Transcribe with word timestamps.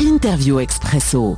interview 0.00 0.60
اكسبريسو 0.60 1.36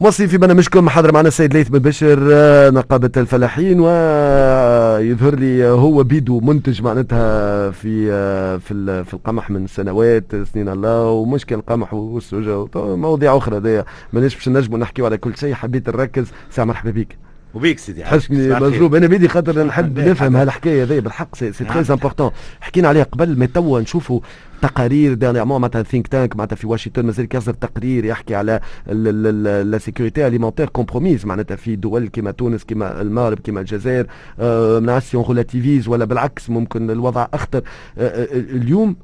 موصلين 0.00 0.28
في 0.28 0.38
برنامجكم 0.38 0.88
حاضر 0.88 1.12
معنا 1.12 1.28
السيد 1.28 1.54
ليث 1.54 1.68
بن 1.68 1.78
بشر 1.78 2.28
آه، 2.32 2.70
نقابة 2.70 3.10
الفلاحين 3.16 3.80
ويظهر 3.80 5.34
لي 5.34 5.66
هو 5.66 6.02
بيدو 6.02 6.40
منتج 6.40 6.82
معناتها 6.82 7.70
في 7.70 8.08
آه، 8.12 8.56
في 8.56 9.04
في 9.04 9.14
القمح 9.14 9.50
من 9.50 9.66
سنوات 9.66 10.24
سنين 10.54 10.68
الله 10.68 11.04
ومشكل 11.10 11.54
القمح 11.54 11.94
والسوجة 11.94 12.66
مواضيع 12.76 13.36
أخرى 13.36 13.60
دي 13.60 13.82
ماناش 14.12 14.34
باش 14.34 14.48
نجموا 14.48 14.78
نحكيو 14.78 15.06
على 15.06 15.16
كل 15.18 15.36
شيء 15.36 15.54
حبيت 15.54 15.88
نركز. 15.88 16.26
ساعة 16.50 16.64
مرحبا 16.64 16.90
بك. 16.90 17.16
وبيك 17.54 17.78
سيدي 17.78 18.04
حسني 18.04 18.48
مضروب 18.48 18.94
أنا 18.94 19.06
بيدي 19.06 19.28
خاطر 19.28 19.64
نحب 19.64 19.98
نفهم 19.98 20.36
هالحكاية 20.36 20.82
هذه 20.84 20.98
بالحق 21.00 21.34
c'est 21.34 21.50
très 21.52 21.84
important 21.90 22.30
حكينا 22.60 22.88
عليها 22.88 23.02
قبل 23.02 23.38
ما 23.38 23.46
توا 23.46 23.80
نشوفوا 23.80 24.20
تقارير 24.62 25.14
dernièrement 25.14 25.60
معناتها 25.60 25.82
think 25.82 26.08
tank 26.08 26.36
معناتها 26.36 26.56
في 26.56 26.66
واشنطن 26.66 27.06
مازال 27.06 27.28
يصدر 27.34 27.54
تقرير 27.54 28.04
يحكي 28.04 28.34
على 28.34 28.60
la 28.86 29.78
sécurité 29.78 30.26
alimentaire 30.26 30.68
compromise 30.68 31.26
معناتها 31.26 31.56
في 31.56 31.76
دول 31.76 32.08
كما 32.08 32.30
تونس 32.30 32.64
كما 32.64 33.00
المغرب 33.00 33.38
كما 33.38 33.60
الجزائر. 33.60 34.06
آه 34.40 34.78
نعسي 34.78 35.16
relativise 35.16 35.88
ولا 35.88 36.04
بالعكس 36.04 36.50
ممكن 36.50 36.90
الوضع 36.90 37.26
أخطر. 37.34 37.62
آه, 37.98 38.08
آه، 38.08 38.26
اليوم 38.32 38.96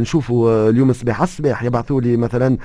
نشوفوا 0.00 0.70
اليوم 0.70 0.90
الصباح 0.90 1.22
الصباح 1.22 1.62
يبعثوا 1.62 2.00
لي 2.00 2.16
مثلا 2.16 2.56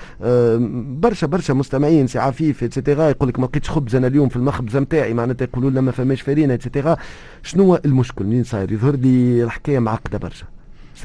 برشا 1.00 1.28
برشا 1.28 1.54
مستمعين 1.54 2.08
سي 2.08 2.20
عفيف 2.20 2.64
et 2.64 2.75
cetera 2.75 3.10
يقول 3.10 3.30
لك 3.30 3.40
ما 3.40 3.46
لقيتش 3.46 3.70
خبز 3.70 3.96
أنا 3.96 4.08
اليوم 4.08 4.30
في 4.30 4.36
المخبزه 4.36 4.80
نتاعي 4.80 5.14
معناتها 5.14 5.46
يقولوا 5.46 5.70
لنا 5.70 5.82
ما 5.82 5.92
فماش 5.92 6.22
فارينة 6.22 6.54
et 6.54 6.65
cetera 6.65 6.98
شنو 7.44 7.76
المشكل؟ 7.76 8.26
منين 8.26 8.44
صاير؟ 8.44 8.72
يظهر 8.72 8.96
لي 8.96 9.44
الحكاية 9.44 9.80
معقدة 9.80 10.18
برشا. 10.18 10.46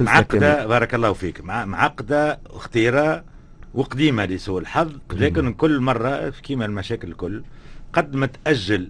معقدة 0.01 0.65
بارك 0.65 0.95
الله 0.95 1.13
فيك. 1.13 1.41
معقدة 1.41 2.39
اختيرة 2.45 3.23
وقديمة 3.73 4.25
لسوء 4.25 4.59
الحظ. 4.59 4.91
لكن 5.13 5.53
كل 5.53 5.79
مرة 5.79 6.29
كيما 6.29 6.65
المشاكل 6.65 7.07
الكل 7.07 7.43
قد 7.93 8.15
ما 8.15 8.25
تأجل 8.25 8.89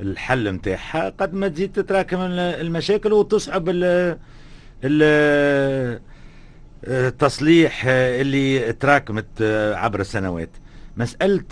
الحل 0.00 0.48
نتاعها 0.48 1.08
قد 1.08 1.34
ما 1.34 1.48
تزيد 1.48 1.72
تتراكم 1.72 2.18
المشاكل 2.20 3.12
وتصعب 3.12 3.68
ال 3.68 4.18
التصليح 6.84 7.82
اللي 7.86 8.72
تراكمت 8.72 9.42
عبر 9.76 10.00
السنوات. 10.00 10.50
مسألة 10.96 11.44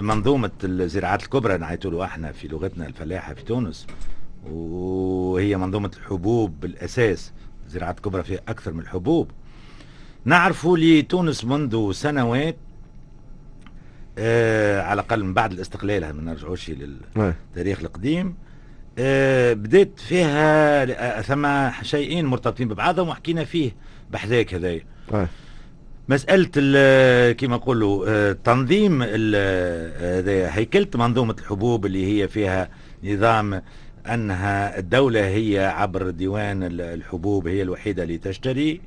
منظومة 0.00 0.50
الزراعات 0.64 1.22
الكبرى 1.22 1.58
نعيتوا 1.58 1.90
له 1.90 2.04
إحنا 2.04 2.32
في 2.32 2.48
لغتنا 2.48 2.86
الفلاحة 2.86 3.34
في 3.34 3.42
تونس 3.42 3.86
وهي 4.44 5.56
منظومة 5.56 5.90
الحبوب 6.00 6.60
بالأساس. 6.60 7.32
زراعات 7.68 8.00
كبرى 8.00 8.22
فيها 8.22 8.40
أكثر 8.48 8.72
من 8.72 8.80
الحبوب 8.80 9.30
نعرف 10.24 10.66
لتونس 10.66 11.44
منذ 11.44 11.92
سنوات 11.92 12.56
آه 14.18 14.82
على 14.82 15.00
الأقل 15.00 15.24
من 15.24 15.34
بعد 15.34 15.52
الاستقلال 15.52 16.12
ما 16.12 16.22
نرجعوش 16.22 16.70
للتاريخ 16.70 17.80
القديم 17.80 18.34
آه 18.98 19.52
بدأت 19.52 20.00
فيها 20.00 20.82
آه، 21.18 21.20
ثم 21.20 21.70
شيئين 21.84 22.26
مرتبطين 22.26 22.68
ببعضهم 22.68 23.08
وحكينا 23.08 23.44
فيه 23.44 23.72
بحذاك 24.10 24.54
هذايا. 24.54 24.84
مسألة 26.08 26.46
كما 27.32 27.56
نقولوا 27.56 28.04
آه، 28.08 28.32
تنظيم 28.44 29.02
آه، 29.02 30.48
هيكلة 30.48 30.86
منظومة 30.94 31.36
الحبوب 31.38 31.86
اللي 31.86 32.22
هي 32.22 32.28
فيها 32.28 32.68
نظام 33.04 33.62
أنها 34.06 34.78
الدولة 34.78 35.26
هي 35.26 35.66
عبر 35.66 36.10
ديوان 36.10 36.62
الحبوب 36.80 37.48
هي 37.48 37.62
الوحيدة 37.62 38.02
اللي 38.02 38.18
تشتري 38.18 38.80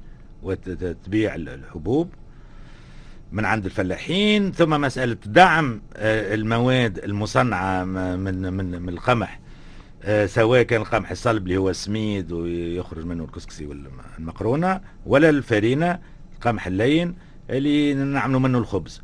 وتبيع 0.43 1.35
الحبوب 1.35 2.09
من 3.31 3.45
عند 3.45 3.65
الفلاحين. 3.65 4.51
ثم 4.51 4.81
مسألة 4.81 5.17
دعم 5.25 5.81
آه، 5.95 6.33
المواد 6.35 6.97
المصنعة 6.97 7.83
من 7.83 8.53
من 8.53 8.81
من 8.81 8.89
القمح 8.89 9.39
آه، 10.03 10.25
سواء 10.25 10.61
كان 10.61 10.81
القمح 10.81 11.11
الصلب 11.11 11.43
اللي 11.43 11.57
هو 11.57 11.69
السميد 11.69 12.31
ويخرج 12.31 13.05
منه 13.05 13.23
الكسكسي 13.23 13.65
والمقرونة 13.65 14.81
ولا 15.05 15.29
الفرينة 15.29 15.99
القمح 16.35 16.67
اللين 16.67 17.15
اللي 17.49 17.93
نعملوا 17.93 18.39
منه 18.39 18.57
الخبز. 18.57 19.01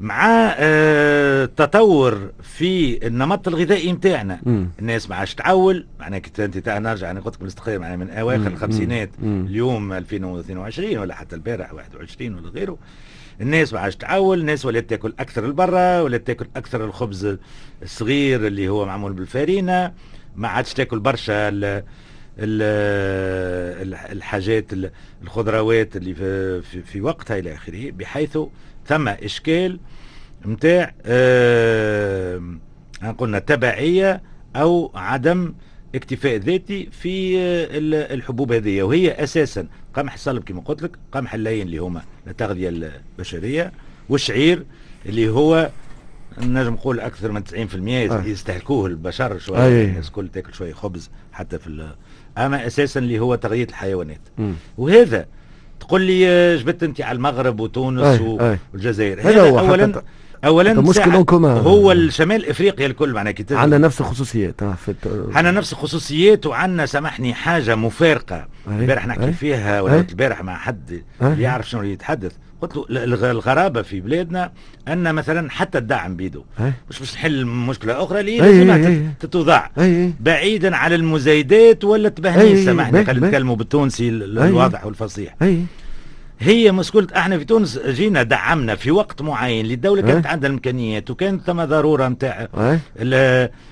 مع 0.00 0.54
آه 0.58 1.44
تطور 1.44 2.30
في 2.42 3.06
النمط 3.06 3.48
الغذائي 3.48 3.92
نتاعنا 3.92 4.40
الناس 4.78 5.10
ما 5.10 5.16
عادش 5.16 5.34
تعول. 5.34 5.86
معناها 6.00 6.18
كنت 6.18 6.40
انت 6.40 6.68
نرجع 6.68 7.10
أنا 7.10 7.20
قلت 7.20 7.34
لك 7.36 7.42
الاستقلال 7.42 7.78
معناها 7.78 7.96
من 7.96 8.10
أواخر 8.10 8.46
الخمسينات. 8.46 9.10
اليوم 9.22 9.92
2022 9.92 10.98
ولا 10.98 11.14
حتى 11.14 11.36
البارح 11.36 11.72
21 11.72 12.34
ولا 12.34 12.48
غيره. 12.48 12.78
الناس 13.40 13.72
ما 13.72 13.80
عادش 13.80 13.96
تعول. 13.96 14.40
الناس 14.40 14.66
ولات 14.66 14.90
تاكل 14.90 15.14
أكثر 15.18 15.44
البرة 15.44 16.02
ولات 16.02 16.26
تاكل 16.26 16.46
أكثر 16.56 16.84
الخبز 16.84 17.36
الصغير 17.82 18.46
اللي 18.46 18.68
هو 18.68 18.86
معمول 18.86 19.12
بالفارينة. 19.12 19.92
ما 20.36 20.48
عادش 20.48 20.74
تاكل 20.74 20.98
برشا 20.98 21.82
الحاجات 24.12 24.66
الخضروات 25.22 25.96
اللي 25.96 26.14
في, 26.14 26.62
في, 26.62 26.82
في 26.82 27.00
وقتها 27.00 27.38
إلى 27.38 27.54
آخره 27.54 27.90
بحيث 27.90 28.38
ثم 28.86 29.08
إشكال 29.08 29.80
نتاع 30.46 30.94
آه 31.06 32.42
قلنا 33.18 33.38
تبعية 33.38 34.22
أو 34.56 34.92
عدم 34.94 35.54
اكتفاء 35.94 36.36
ذاتي 36.36 36.88
في 36.92 37.36
الحبوب 38.14 38.52
هذه 38.52 38.82
وهي 38.82 39.12
أساسا 39.24 39.66
قمح 39.94 40.14
الصلب 40.14 40.44
كما 40.44 40.60
قلت 40.60 40.82
لك 40.82 40.98
قمح 41.12 41.34
اللين 41.34 41.66
اللي 41.66 41.78
هما 41.78 42.02
التغذية 42.26 42.68
البشرية 42.68 43.72
والشعير 44.08 44.64
اللي 45.06 45.28
هو 45.28 45.70
نجم 46.38 46.72
نقول 46.72 47.00
أكثر 47.00 47.32
من 47.32 47.42
90% 47.44 47.52
آه. 48.12 48.24
يستهلكوه 48.24 48.86
البشر 48.86 49.38
شوية 49.38 49.84
الناس 49.84 50.08
الكل 50.08 50.28
تاكل 50.28 50.54
شوية 50.54 50.72
خبز 50.72 51.10
حتى 51.32 51.58
في 51.58 51.94
اما 52.38 52.66
أساسا 52.66 53.00
اللي 53.00 53.18
هو 53.18 53.34
تغذيه 53.34 53.64
الحيوانات. 53.64 54.20
م. 54.38 54.52
وهذا 54.78 55.26
تقول 55.80 56.02
لي 56.02 56.56
جبت 56.56 56.82
أنت 56.82 57.00
على 57.00 57.16
المغرب 57.16 57.60
وتونس 57.60 58.20
أي 58.20 58.58
والجزائر. 58.72 59.20
هذا 59.20 59.50
هو 59.50 59.58
اولا 59.58 60.02
اولا 60.44 60.80
مشكل 60.80 61.10
هو 61.44 61.92
الشمال 61.92 62.46
إفريقيا 62.46 62.86
الكل 62.86 63.12
معناها 63.12 63.32
كي 63.32 63.44
عندنا 63.50 63.86
نفس 63.86 64.00
الخصوصيات 64.00 64.62
عندنا 65.32 65.50
نفس 65.50 65.72
الخصوصيات 65.72 66.46
وعندنا 66.46 66.86
سامحني 66.86 67.34
حاجة 67.34 67.74
مفارقة. 67.74 68.48
البارح 68.68 69.06
نحكي 69.06 69.32
فيها 69.32 69.80
ولا 69.80 70.00
البارح 70.00 70.42
مع 70.42 70.56
حد 70.56 71.02
يعرف 71.20 71.70
شنو 71.70 71.82
يتحدث. 71.82 72.32
قلت 72.62 72.76
له 72.90 73.30
الغرابة 73.30 73.82
في 73.82 74.00
بلادنا 74.00 74.52
أن 74.88 75.14
مثلا 75.14 75.50
حتى 75.50 75.78
الدعم 75.78 76.16
بيدو 76.16 76.44
مش 76.90 76.98
باش 76.98 77.14
نحل 77.14 77.44
مشكلة 77.46 78.04
أخرى 78.04 78.20
اللي 78.20 78.38
لازم 78.64 79.06
تتوضع. 79.20 79.66
بعيدا 80.20 80.76
على 80.76 80.94
المزايدات 80.94 81.84
ولا 81.84 82.08
تبهنيس 82.08 82.64
سامحني 82.64 83.04
خلينا 83.04 83.26
نتكلموا 83.26 83.56
بالتونسي 83.56 84.08
الواضح 84.08 84.86
والفصيح. 84.86 85.36
هي 86.40 86.72
مشكلة 86.72 87.06
إحنا 87.16 87.38
في 87.38 87.44
تونس 87.44 87.78
جينا 87.78 88.22
دعمنا 88.22 88.74
في 88.74 88.90
وقت 88.90 89.22
معين 89.22 89.66
للدولة 89.66 90.02
كانت 90.02 90.26
عندها 90.26 90.48
الإمكانيات 90.48 91.10
وكانت 91.10 91.42
ثم 91.46 91.64
ضرورة 91.64 92.08
نتاع 92.08 92.48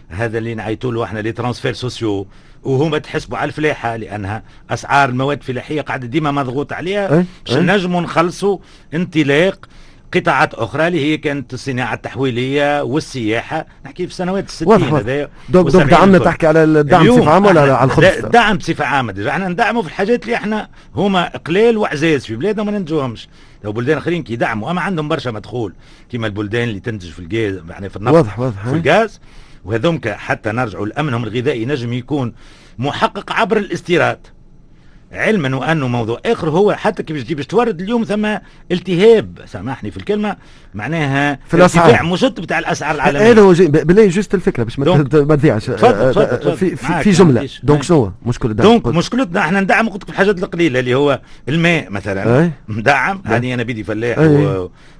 هذا 0.09 0.39
اللي 0.39 0.55
نعيطوا 0.55 0.93
له 0.93 1.05
إحنا 1.05 1.19
les 1.19 1.33
transferts 1.33 1.73
sociaux. 1.73 2.27
وهما 2.63 2.99
تحسبوا 2.99 3.39
على 3.39 3.49
الفلاحة 3.49 3.97
لأنها 3.97 4.43
أسعار 4.71 5.09
المواد 5.09 5.39
الفلاحية 5.39 5.81
قاعدة 5.81 6.07
ديما 6.07 6.31
مضغوط 6.31 6.73
عليها. 6.73 7.25
باش 7.47 7.57
نجموا 7.57 8.01
نخلصوا 8.01 8.59
انطلاق 8.95 9.69
قطاعات 10.15 10.55
أخرى 10.55 10.87
اللي 10.87 11.13
هي 11.13 11.17
كانت 11.17 11.55
الصناعة 11.55 11.95
التحويلية 11.95 12.83
والسياحة. 12.83 13.67
نحكي 13.85 14.07
في 14.07 14.15
سنوات 14.15 14.47
الستين 14.47 14.83
هذايا 14.83 15.29
donc 15.49 15.73
donc 15.73 15.91
دعمنا 15.91 16.19
تحكي 16.19 16.47
على 16.47 16.65
الدعم 16.65 17.07
بصفة 17.07 17.31
عامة 17.31 17.49
ولا 17.49 17.77
على 17.77 17.91
الخبز؟ 17.91 18.07
الدعم 18.07 18.57
بصفة 18.57 18.85
عامة. 18.85 19.29
إحنا 19.29 19.49
ندعموا 19.49 19.83
في 19.83 19.89
الحاجات 19.89 20.25
اللي 20.25 20.35
إحنا 20.35 20.69
هما 20.97 21.29
قليل 21.29 21.77
وعزاز 21.77 22.25
في 22.25 22.37
بلادنا 22.37 22.63
ما 22.63 22.71
ننتجوهمش. 22.71 23.29
لو 23.65 23.73
بلدان 23.73 23.99
آخرين 23.99 24.23
كي 24.23 24.33
يدعموا 24.33 24.71
أما 24.71 24.81
عندهم 24.81 25.09
برشا 25.09 25.31
مدخول. 25.31 25.75
كيما 26.11 26.27
البلدان 26.27 26.69
اللي 26.69 26.81
تنتج 26.81 27.11
في 27.11 27.19
الجاز 27.19 27.61
يعني 27.71 27.89
في 27.89 27.97
النفط 27.97 28.15
واضح 28.15 28.39
واضح. 28.39 28.69
في 28.69 28.73
الغاز. 28.73 29.21
وهذومك 29.65 30.09
حتى 30.09 30.53
نرجعوا 30.53 30.87
لأمنهم 30.87 31.25
الغذائي 31.25 31.65
نجم 31.65 31.93
يكون 31.93 32.33
محقق 32.79 33.33
عبر 33.33 33.57
الاستيراد. 33.57 34.19
علما 35.13 35.57
وأنه 35.57 35.89
موضوع 35.89 36.21
آخر 36.27 36.51
هو 36.51 36.73
حتى 36.73 37.03
كيف 37.03 37.23
تجي 37.23 37.35
باش 37.35 37.47
تورد 37.47 37.81
اليوم 37.81 38.05
ثم 38.05 38.37
التهاب. 38.73 39.39
سامحني 39.47 39.91
في 39.91 39.97
الكلمة 39.97 40.37
معناها 40.75 41.39
في 41.49 41.55
الاسعار 41.55 42.05
مشط 42.05 42.41
بتاع 42.41 42.59
الأسعار 42.59 42.95
العالمية. 42.95 43.31
هذا 43.31 43.43
هو 43.43 43.55
بالله 43.69 44.07
juste 44.07 44.35
الفكرة 44.35 44.65
باش 44.65 44.79
ما 44.79 45.05
تضيعش. 45.37 45.71
في, 45.71 46.77
في, 46.77 47.03
في 47.03 47.11
جملة. 47.11 47.49
donc 47.63 47.83
شنو 47.83 48.13
مشكلة 48.27 48.53
donc 48.53 48.87
مشكلتنا 48.87 49.41
إحنا 49.41 49.61
ندعم 49.61 49.89
قلت 49.89 50.09
الحاجات 50.09 50.39
القليلة 50.39 50.81
اللي 50.81 50.95
هو 50.95 51.21
الماء 51.49 51.91
مثلا. 51.91 52.51
مدعم. 52.69 53.23
هذه 53.25 53.55
أنا 53.55 53.63
بدي 53.63 53.85
فلاح 53.85 54.19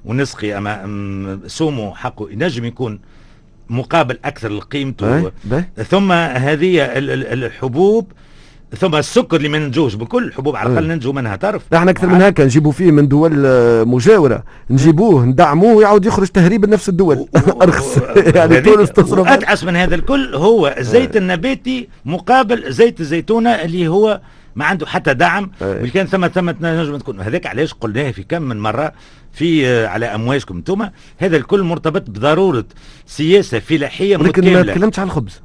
ونسقي 0.05 0.57
اما 0.57 1.39
سومو 1.47 1.93
حقه 1.95 2.31
ينجم 2.31 2.65
يكون 2.65 2.99
مقابل 3.69 4.17
أكثر 4.25 4.49
لقيمته. 4.49 5.31
ثم 5.89 6.11
هذه 6.11 6.83
الحبوب 7.33 8.11
ثم 8.77 8.95
السكر 8.95 9.37
اللي 9.37 9.49
ما 9.49 9.59
ننجوش 9.59 9.95
بكل 9.95 10.23
الحبوب 10.23 10.55
على 10.55 10.69
الأقل 10.69 10.87
ننجو 10.87 11.11
منها 11.13 11.35
طرف 11.35 11.61
إحنا 11.73 11.91
أكثر 11.91 12.07
من 12.07 12.21
هكا 12.21 12.45
نجيبوا 12.45 12.71
فيه 12.71 12.91
من 12.91 13.07
دول 13.07 13.43
آه، 13.45 13.83
مجاوره 13.83 14.43
نجيبوه 14.69 15.25
ندعموه 15.25 15.73
ويعاود 15.73 16.05
يخرج 16.05 16.27
تهريب 16.27 16.65
لنفس 16.65 16.89
الدول. 16.89 17.25
أرخص. 17.61 17.97
يعني 18.35 18.61
تونس 18.61 18.91
تصرف. 18.91 19.27
اتعس 19.27 19.63
من 19.63 19.75
هذا 19.75 19.95
الكل 19.95 20.35
هو 20.35 20.75
الزيت 20.77 21.17
النباتي 21.17 21.87
مقابل 22.05 22.71
زيت 22.71 22.99
الزيتونة 22.99 23.49
اللي 23.49 23.87
هو 23.87 24.21
ما 24.55 24.65
عنده 24.65 24.85
حتى 24.85 25.13
دعم 25.13 25.51
واللي 25.61 25.89
كان 25.89 26.07
ثم 26.07 26.27
ثم 26.27 26.49
نجم 26.49 26.97
تكون. 26.97 27.21
هذاك 27.21 27.45
علاش 27.45 27.73
قلناه 27.73 28.11
في 28.11 28.23
كم 28.23 28.41
من 28.41 28.59
مرة 28.59 28.93
في 29.33 29.67
آه، 29.67 29.87
على 29.87 30.05
أمواجكم. 30.05 30.57
أنتم 30.57 30.89
هذا 31.17 31.37
الكل 31.37 31.63
مرتبط 31.63 32.09
بضرورة 32.09 32.65
سياسة 33.05 33.59
فلاحية 33.59 34.17
متكامله 34.17 34.51
لكن 34.51 34.67
ما 34.67 34.73
تكلمتش 34.73 34.99
على 34.99 35.07
الخبز. 35.07 35.41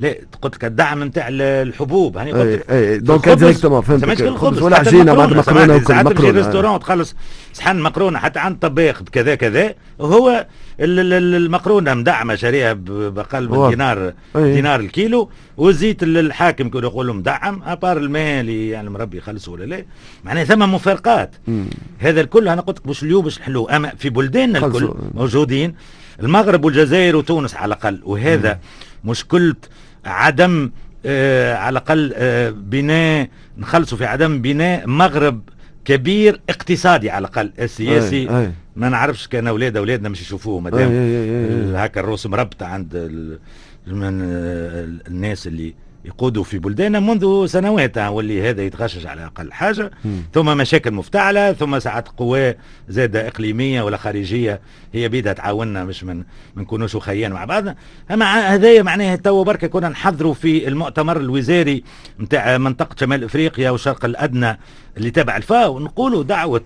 لا 0.00 0.14
قلت 0.42 0.54
لك 0.54 0.64
الدعم 0.64 1.04
نتاع 1.04 1.26
الحبوب. 1.30 2.18
هاني 2.18 2.32
قلت 2.32 2.60
لك 2.60 2.70
اي 2.70 2.98
donc 2.98 3.28
directement 3.28 3.80
فهمت 3.80 4.20
الخبز 4.20 4.62
ولا 4.62 4.78
عجينة 4.78 5.14
بعد 5.14 5.32
مكرونة 5.32 5.74
وكل 5.74 5.94
مكرونة. 5.94 6.12
تمشي 6.12 6.30
restaurant 6.30 6.80
تخلص 6.80 7.14
صحن 7.52 7.80
مكرونة 7.80 8.18
حتى 8.18 8.38
عند 8.38 8.58
طباخ 8.58 9.02
بكذا 9.02 9.34
كذا 9.34 9.74
وهو 9.98 10.46
المقرونه 10.80 11.94
مدعمة 11.94 12.34
شاريها 12.34 12.72
باقل 12.72 13.48
من 13.48 13.70
دينار 13.70 14.12
دينار 14.34 14.80
الكيلو. 14.80 15.30
والزيت 15.56 16.02
الحاكم 16.02 16.68
كانوا 16.68 16.90
يقولوا 16.90 17.14
مدعم 17.14 17.62
ابار 17.62 17.96
الماء 17.96 18.40
اللي 18.40 18.68
يعني 18.68 18.90
مربي 18.90 19.18
يخلصوا 19.18 19.52
ولا 19.52 19.64
لا. 19.64 19.84
معناها 20.24 20.44
ثم 20.44 20.74
مفارقات. 20.74 21.34
هذا 21.98 22.20
الكل 22.20 22.48
أنا 22.48 22.60
قلت 22.60 22.78
لك 22.78 22.86
مش 22.86 23.02
اليوم 23.02 23.24
باش 23.24 23.40
نحلوه. 23.40 23.76
أما 23.76 23.92
في 23.98 24.10
بلداننا 24.10 24.66
الكل 24.66 24.94
موجودين 25.14 25.74
المغرب 26.20 26.64
والجزائر 26.64 27.16
وتونس 27.16 27.54
على 27.54 27.66
الأقل. 27.66 28.00
وهذا. 28.04 28.58
مشكله 29.04 29.54
عدم 30.06 30.70
آه 31.06 31.54
على 31.54 31.72
الأقل 31.72 32.12
آه 32.16 32.50
بناء 32.50 33.28
نخلصوا 33.58 33.98
في 33.98 34.04
عدم 34.04 34.42
بناء 34.42 34.86
مغرب 34.86 35.40
كبير 35.84 36.40
اقتصادي 36.50 37.10
على 37.10 37.26
الأقل 37.26 37.52
السياسي 37.58 38.30
أي 38.30 38.40
أي. 38.40 38.52
ما 38.76 38.88
نعرفش 38.88 39.26
كان 39.28 39.46
أولاد 39.46 39.76
أولادنا 39.76 40.08
مش 40.08 40.20
يشوفوه 40.22 40.60
مادام 40.60 40.90
هكا 41.76 42.00
الروس 42.00 42.26
مربطه 42.26 42.66
عند 42.66 42.96
من 43.86 44.20
آه، 44.22 44.88
الناس 45.08 45.46
اللي 45.46 45.74
يقودوا 46.04 46.44
في 46.44 46.58
بلداننا 46.58 47.00
منذ 47.00 47.46
سنوات 47.46 47.98
واللي 47.98 48.50
هذا 48.50 48.62
يتغشش 48.62 49.06
على 49.06 49.24
أقل 49.24 49.52
حاجة. 49.52 49.90
م. 50.04 50.08
ثم 50.34 50.56
مشاكل 50.56 50.90
مفتعلة 50.90 51.52
ثم 51.52 51.78
ساعات 51.78 52.08
قوى 52.08 52.54
زادة 52.88 53.28
إقليمية 53.28 53.82
ولا 53.82 53.96
خارجية. 53.96 54.60
هي 54.92 55.08
بيدها 55.08 55.32
تعاوننا 55.32 55.84
مش 55.84 56.04
من 56.04 56.16
ما 56.56 56.62
نكونوش 56.62 56.96
خيان 56.96 57.32
مع 57.32 57.44
بعضنا 57.44 57.76
أما 58.10 58.54
هذايا 58.54 58.82
معناها 58.82 59.16
تو 59.16 59.44
بركه 59.44 59.66
كنا 59.66 59.88
نحضروا 59.88 60.34
في 60.34 60.68
المؤتمر 60.68 61.16
الوزاري 61.16 61.84
نتاع 62.20 62.58
منطقة 62.58 62.96
شمال 63.00 63.24
إفريقيا 63.24 63.70
والشرق 63.70 64.04
الأدنى 64.04 64.58
اللي 64.96 65.10
تابع 65.10 65.36
الفاو 65.36 65.76
ونقولوا 65.76 66.22
دعوة 66.22 66.62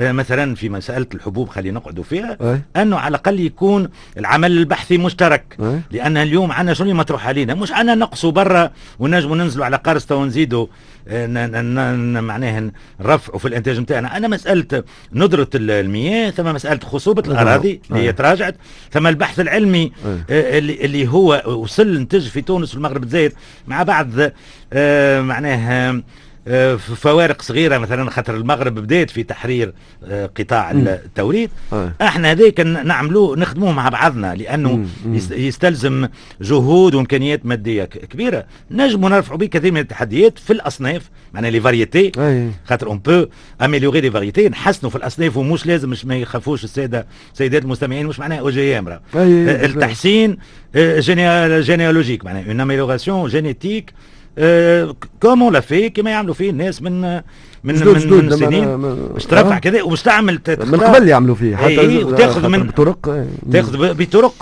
مثلا 0.00 0.54
في 0.54 0.68
مسألة 0.68 1.06
الحبوب 1.14 1.48
خلينا 1.48 1.78
نقعدوا 1.78 2.04
فيها 2.04 2.36
أي. 2.40 2.82
أنه 2.82 2.96
على 2.96 3.08
الأقل 3.08 3.40
يكون 3.40 3.88
العمل 4.18 4.52
البحثي 4.52 4.98
مشترك 4.98 5.56
أي. 5.60 5.80
لأن 5.90 6.16
اليوم 6.16 6.52
عندنا 6.52 6.74
شنو 6.74 6.94
مطروح 6.94 7.26
علينا؟ 7.26 7.54
مش 7.54 7.72
أنا 7.72 7.94
نقصوا 7.94 8.30
برا 8.30 8.70
ونجموا 8.98 9.36
ننزلوا 9.36 9.64
على 9.64 9.76
قارصة 9.76 10.16
ونزيدوا 10.16 10.66
آه، 11.08 12.20
معناها 12.20 12.70
نرفعوا 13.00 13.38
في 13.38 13.48
الإنتاج 13.48 13.80
نتاعنا. 13.80 14.16
أنا 14.16 14.28
مساله 14.28 14.84
ندرة 15.12 15.48
المياه 15.54 16.30
ثم 16.30 16.54
مساله 16.54 16.80
خصوبة 16.80 17.22
الأراضي 17.26 17.80
اللي 17.90 18.02
هي 18.02 18.12
تراجعت 18.12 18.56
ثم 18.90 19.06
البحث 19.06 19.40
العلمي 19.40 19.92
آه، 20.06 20.58
اللي, 20.58 20.84
اللي 20.84 21.08
هو 21.08 21.42
وصل 21.46 21.98
نتج 21.98 22.28
في 22.28 22.40
تونس 22.40 22.74
والمغرب 22.74 23.02
الجزائر 23.02 23.32
مع 23.68 23.82
بعض 23.82 24.08
معناها 25.22 25.90
آه، 25.90 26.02
فوارق 26.78 27.42
صغيرة 27.42 27.78
مثلا 27.78 28.10
خاطر 28.10 28.36
المغرب 28.36 28.74
بدات 28.74 29.10
في 29.10 29.22
تحرير 29.22 29.72
آه، 30.04 30.26
قطاع 30.26 30.70
التوريد. 30.70 31.50
آه. 31.72 31.92
إحنا 32.02 32.30
هذيك 32.30 32.60
نعملوه 32.60 33.36
نخدموه 33.36 33.72
مع 33.72 33.88
بعضنا 33.88 34.34
لأنه 34.34 34.84
يستلزم 35.30 36.08
جهود 36.40 36.94
وإمكانيات 36.94 37.46
مادية 37.46 37.84
كبيرة. 37.84 38.44
نجموا 38.70 39.08
نرفعوا 39.10 39.38
به 39.38 39.46
كثير 39.46 39.72
من 39.72 39.80
التحديات 39.80 40.38
في 40.38 40.52
الأصناف 40.52 41.10
معناها 41.34 41.50
les 41.50 41.60
variétés 41.60 42.12
خاطر 42.64 42.86
on 42.86 42.98
peut 42.98 43.26
améliorer 43.62 44.00
les 44.00 44.10
variétés 44.10 44.48
نحسنوا 44.48 44.90
في 44.90 44.96
الأصناف 44.96 45.36
ومش 45.36 45.66
لازم 45.66 45.90
مش 45.90 46.04
ما 46.04 46.16
يخافوش 46.16 46.64
السادة 46.64 47.06
سيدات 47.34 47.62
المستمعين 47.62 48.06
مش 48.06 48.18
معناها 48.18 48.38
OGM 48.38 49.00
التحسين 49.14 50.38
généalogique 51.60 52.24
معناها 52.24 52.48
une 52.48 52.60
amélioration 52.60 53.28
génétique 53.28 53.92
comme 55.22 55.43
on 55.43 55.52
l'a 55.52 55.60
fait 55.60 55.90
كما 55.90 56.10
يعملوا 56.10 56.34
فيه 56.34 56.50
الناس 56.50 56.82
من 56.82 57.20
من 57.64 57.74
جدود 57.74 58.06
من, 58.06 58.24
من 58.24 58.36
سنين. 58.36 58.82
باش 59.12 59.24
ترفع 59.26 59.58
كذا 59.58 59.82
وباش 59.82 60.02
تعمل 60.02 60.40
من 60.48 60.80
قبل 60.80 61.08
يعملوا 61.08 61.34
فيه 61.34 61.56
حتى 61.56 61.80
إيه 61.80 62.04
وتاخذ 62.04 62.48
من 62.48 62.62
بطرق 62.62 63.26
تاخذ 63.52 63.94
بطرق 63.94 64.32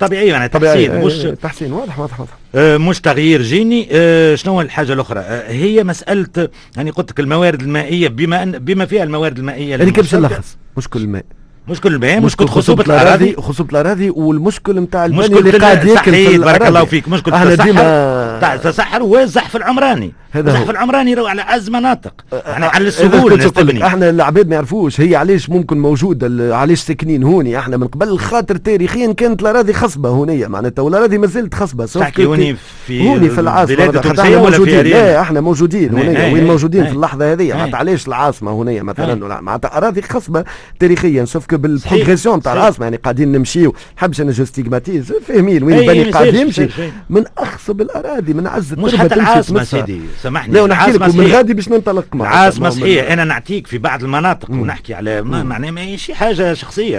طبيعية 0.00 0.32
يعني 0.32 0.48
تحسين 0.48 1.04
مش 1.04 1.14
تحسين 1.42 1.72
واضح 1.72 1.98
واضح 2.00 2.20
واضح. 2.20 2.32
آه 2.54 2.76
مش 2.76 3.00
تغيير 3.00 3.42
جيني. 3.42 3.88
آه 3.92 4.34
شنو 4.34 4.60
الحاجة 4.60 4.92
الأخرى؟ 4.92 5.20
آه 5.20 5.50
هي 5.52 5.84
مسألة 5.84 6.48
يعني 6.76 6.90
قلت 6.90 7.10
لك 7.10 7.20
الموارد 7.20 7.60
المائية 7.62 8.08
بما 8.08 8.44
بما 8.44 8.86
فيها 8.86 9.02
الموارد 9.02 9.38
المائية 9.38 9.70
يعني 9.70 9.90
كيف 9.90 10.14
نلخص؟ 10.14 10.56
مشكل 10.76 11.00
الماء 11.00 11.24
مشكل 11.68 11.92
البيان 11.92 12.22
مشكل 12.22 12.48
خصوبة 12.48 12.84
الأراضي. 12.84 13.36
خصوبة 13.38 13.70
الأراضي 13.70 14.10
والمشكل 14.10 14.80
نتاع 14.80 15.04
البني 15.04 15.38
اللي 15.38 15.58
قاعد 15.58 15.84
ياكل 15.84 16.12
في 16.12 16.38
بارك 16.38 16.66
الله 16.66 16.84
فيك 16.84 17.08
مشكل 17.08 17.34
التصحر 17.34 18.54
التصحر 18.54 19.02
والزحف 19.02 19.56
العمراني؟ 19.56 20.12
الزحف 20.40 20.70
العمراني 20.70 21.10
يروح 21.10 21.30
على 21.30 21.42
أعز 21.42 21.70
مناطق. 21.70 22.12
يعني 22.46 22.64
على 22.64 22.88
السهول 22.88 23.50
تبني 23.50 23.86
إحنا 23.86 24.10
العباد 24.10 24.48
ما 24.48 24.54
يعرفوش 24.54 25.00
هي 25.00 25.16
علاش 25.16 25.50
ممكن 25.50 25.78
موجودة 25.78 26.56
علاش 26.56 26.80
ساكنين 26.80 27.22
هوني؟ 27.22 27.58
إحنا 27.58 27.76
من 27.76 27.86
قبل 27.86 28.18
خاطر 28.18 28.56
تاريخيا 28.56 29.12
كانت 29.12 29.42
الأراضي 29.42 29.72
خصبة 29.72 30.08
هونية 30.08 30.46
معناتها 30.46 30.82
والأراضي 30.82 31.18
ما 31.18 31.26
زالت 31.26 31.54
خصبة. 31.54 31.86
تحكي 31.86 32.24
هوني 32.24 32.56
في 32.86 33.08
هوني 33.08 33.30
في 33.30 33.40
العاصمة 33.40 33.92
حتى 33.92 34.36
موجودين. 34.36 34.86
لا 34.86 35.20
إحنا 35.20 35.40
موجودين 35.40 35.94
هونية 35.94 36.32
وين 36.32 36.46
موجودين 36.46 36.86
في 36.86 36.92
اللحظة 36.92 37.32
هذه 37.32 37.54
معناتها 37.54 37.78
علاش 37.78 38.08
العاصمة 38.08 38.50
هونية 38.50 38.82
مثلا؟ 38.82 39.40
معناتها 39.40 39.76
أراضي 39.76 40.02
خصبة 40.02 40.44
تاريخيا. 40.78 41.24
sauf 41.24 41.54
بال 41.54 41.67
progression 41.67 42.38
نتاع 42.38 42.52
العاصمة 42.52 42.86
يعني 42.86 42.96
قاعدين 42.96 43.32
نمشيو. 43.32 43.74
نحبش 43.98 44.20
أنا 44.20 44.32
je 44.32 44.44
stigmatise 44.44 45.12
فاهمين 45.26 45.62
وين 45.62 45.78
البني 45.78 46.10
قاعد 46.10 46.34
يمشي. 46.34 46.68
من 47.10 47.24
أخصب 47.38 47.80
الأراضي 47.80 48.32
من 48.32 48.46
عز 48.46 48.74
مش 48.74 48.94
حتى 48.94 49.14
العاصمة 49.14 49.64
سيدي. 49.64 50.00
سامحني. 50.26 50.54
لا 50.54 50.62
ونحكي 50.62 50.92
لك 50.92 51.14
من 51.14 51.26
غادي 51.26 51.54
باش 51.54 51.68
ننطلق 51.68 52.04
معك 52.14 52.28
العاصمة 52.32 52.70
صحيح. 52.70 53.10
أنا 53.10 53.24
نعطيك 53.24 53.66
في 53.66 53.78
بعض 53.78 54.04
المناطق 54.04 54.50
ونحكي 54.50 54.94
على 54.94 55.22
معناها 55.22 55.70
ماشي 55.70 56.14
حاجة 56.14 56.54
شخصية 56.54 56.98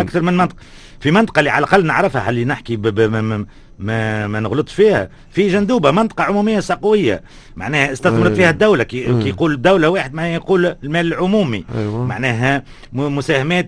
أكثر 0.00 0.22
من 0.22 0.36
منطقه 0.36 0.56
في 1.00 1.10
منطقة 1.10 1.38
اللي 1.38 1.50
على 1.50 1.64
الأقل 1.64 1.86
نعرفها 1.86 2.30
اللي 2.30 2.44
نحكي 2.44 2.76
ب 2.76 2.82
ب 2.82 3.46
ما 3.78 4.26
ما, 4.26 4.40
نغلطش 4.40 4.74
فيها. 4.74 5.08
في 5.30 5.48
جندوبة 5.48 5.90
منطقة 5.90 6.24
عمومية 6.24 6.60
سقوية. 6.60 7.22
معناها 7.56 7.92
استثمرت 7.92 8.32
فيها 8.32 8.50
الدولة. 8.50 8.84
كي, 8.84 9.22
كي 9.22 9.28
يقول 9.28 9.62
دولة 9.62 9.88
واحد 9.88 10.14
ما 10.14 10.34
يقول 10.34 10.76
المال 10.84 11.06
العمومي. 11.06 11.64
أيوة. 11.78 12.04
معناها 12.04 12.62
مساهمات 12.92 13.66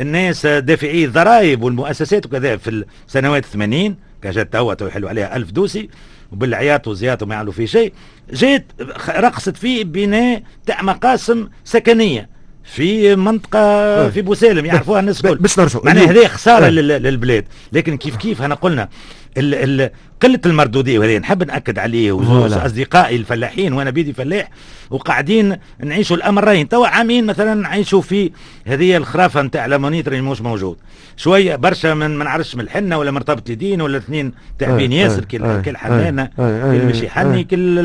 الناس 0.00 0.46
دافعي 0.46 1.04
الضرائب 1.04 1.62
والمؤسسات 1.62 2.26
وكذا. 2.26 2.56
في 2.56 2.84
السنوات 3.08 3.44
80 3.44 3.96
كجات 4.22 4.52
توا 4.52 4.74
تو 4.74 4.86
يحلوا 4.86 5.08
عليها 5.08 5.36
ألف 5.36 5.50
dossier 5.50 5.88
وبالعياط 6.32 6.88
وزياط 6.88 7.22
وما 7.22 7.34
يعملوا 7.34 7.52
فيه 7.52 7.66
شيء. 7.66 7.92
جيت 8.32 8.64
رخصت 9.08 9.56
فيه 9.56 9.84
بناء 9.84 10.42
تاع 10.66 10.82
مقاسم 10.82 11.48
سكنية 11.64 12.34
في 12.64 13.16
منطقة 13.16 13.58
آه. 13.58 14.08
في 14.08 14.22
بوسالم 14.22 14.66
يعرفوها 14.66 15.00
الناس 15.00 15.24
الكل. 15.24 15.38
باش 15.38 15.58
نرجعوا 15.58 15.84
معناها 15.86 16.10
هذه 16.10 16.26
خسارة 16.26 16.66
للبلاد. 16.68 17.44
لكن 17.72 17.96
كيف 17.96 18.16
كيف 18.16 18.42
انا 18.42 18.54
قلنا 18.54 18.88
ال 19.38 19.80
ال 19.80 19.90
قلة 20.22 20.40
المردودية 20.46 20.98
وهذه 20.98 21.18
نحب 21.18 21.42
نأكد 21.42 21.78
عليه 21.78 22.12
واصدقائي 22.12 23.16
الفلاحين 23.16 23.72
وأنا 23.72 23.90
بيدي 23.90 24.12
فلاح 24.12 24.48
وقاعدين 24.90 25.56
نعيشوا 25.84 26.16
الأمرين 26.16 26.68
توا 26.68 26.86
عامين 26.86 27.26
مثلا 27.26 27.54
نعيشوا 27.54 28.00
في 28.00 28.30
هذه 28.66 28.96
الخرافة 28.96 29.42
نتاع 29.42 29.66
l'ammonitre 29.66 30.22
مش 30.22 30.40
موجود. 30.40 30.76
شوية 31.16 31.56
برشا 31.56 31.94
من 31.94 32.10
ما 32.10 32.24
نعرفش 32.24 32.54
من 32.54 32.60
الحنة 32.60 32.98
ولا 32.98 33.10
مرتبط 33.10 33.50
يدين 33.50 33.80
ولا 33.82 33.98
اثنين 33.98 34.32
تعبين 34.58 34.92
ياسر 34.92 35.24
كل 35.24 35.62
كل 35.62 35.76
حنانة 35.76 36.28
كل 36.36 36.86
مش 36.86 37.00
يحني 37.00 37.44
كل 37.44 37.78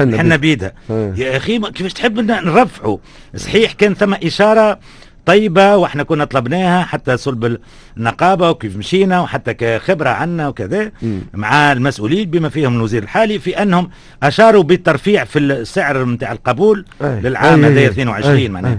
الحنة 0.00 0.36
بيدها. 0.36 0.72
يا 0.90 1.36
أخي 1.36 1.58
كيفاش 1.58 1.92
تحب 1.92 2.20
نرفعوا؟ 2.20 2.98
صحيح 3.36 3.72
كان 3.72 3.94
ثم 3.94 4.14
إشارة 4.14 4.78
طيبة 5.26 5.76
وإحنا 5.76 6.02
كنا 6.02 6.24
طلبناها 6.24 6.82
حتى 6.84 7.16
صلب 7.16 7.58
النقابة 7.96 8.50
وكيف 8.50 8.76
مشينا 8.76 9.20
وحتى 9.20 9.54
كخبرة 9.54 10.08
عنا 10.08 10.48
وكذا. 10.48 10.90
مع 11.34 11.72
المسؤولين 11.72 12.30
بما 12.30 12.48
فيهم 12.48 12.76
الوزير 12.76 13.02
الحالي 13.02 13.38
في 13.38 13.62
أنهم 13.62 13.90
أشاروا 14.22 14.62
بالترفيع 14.62 15.24
في 15.24 15.38
السعر 15.38 16.04
نتاع 16.04 16.32
القبول 16.32 16.84
أي. 17.02 17.20
للعام 17.20 17.64
هذا 17.64 17.86
22 17.86 18.50
معناها. 18.50 18.78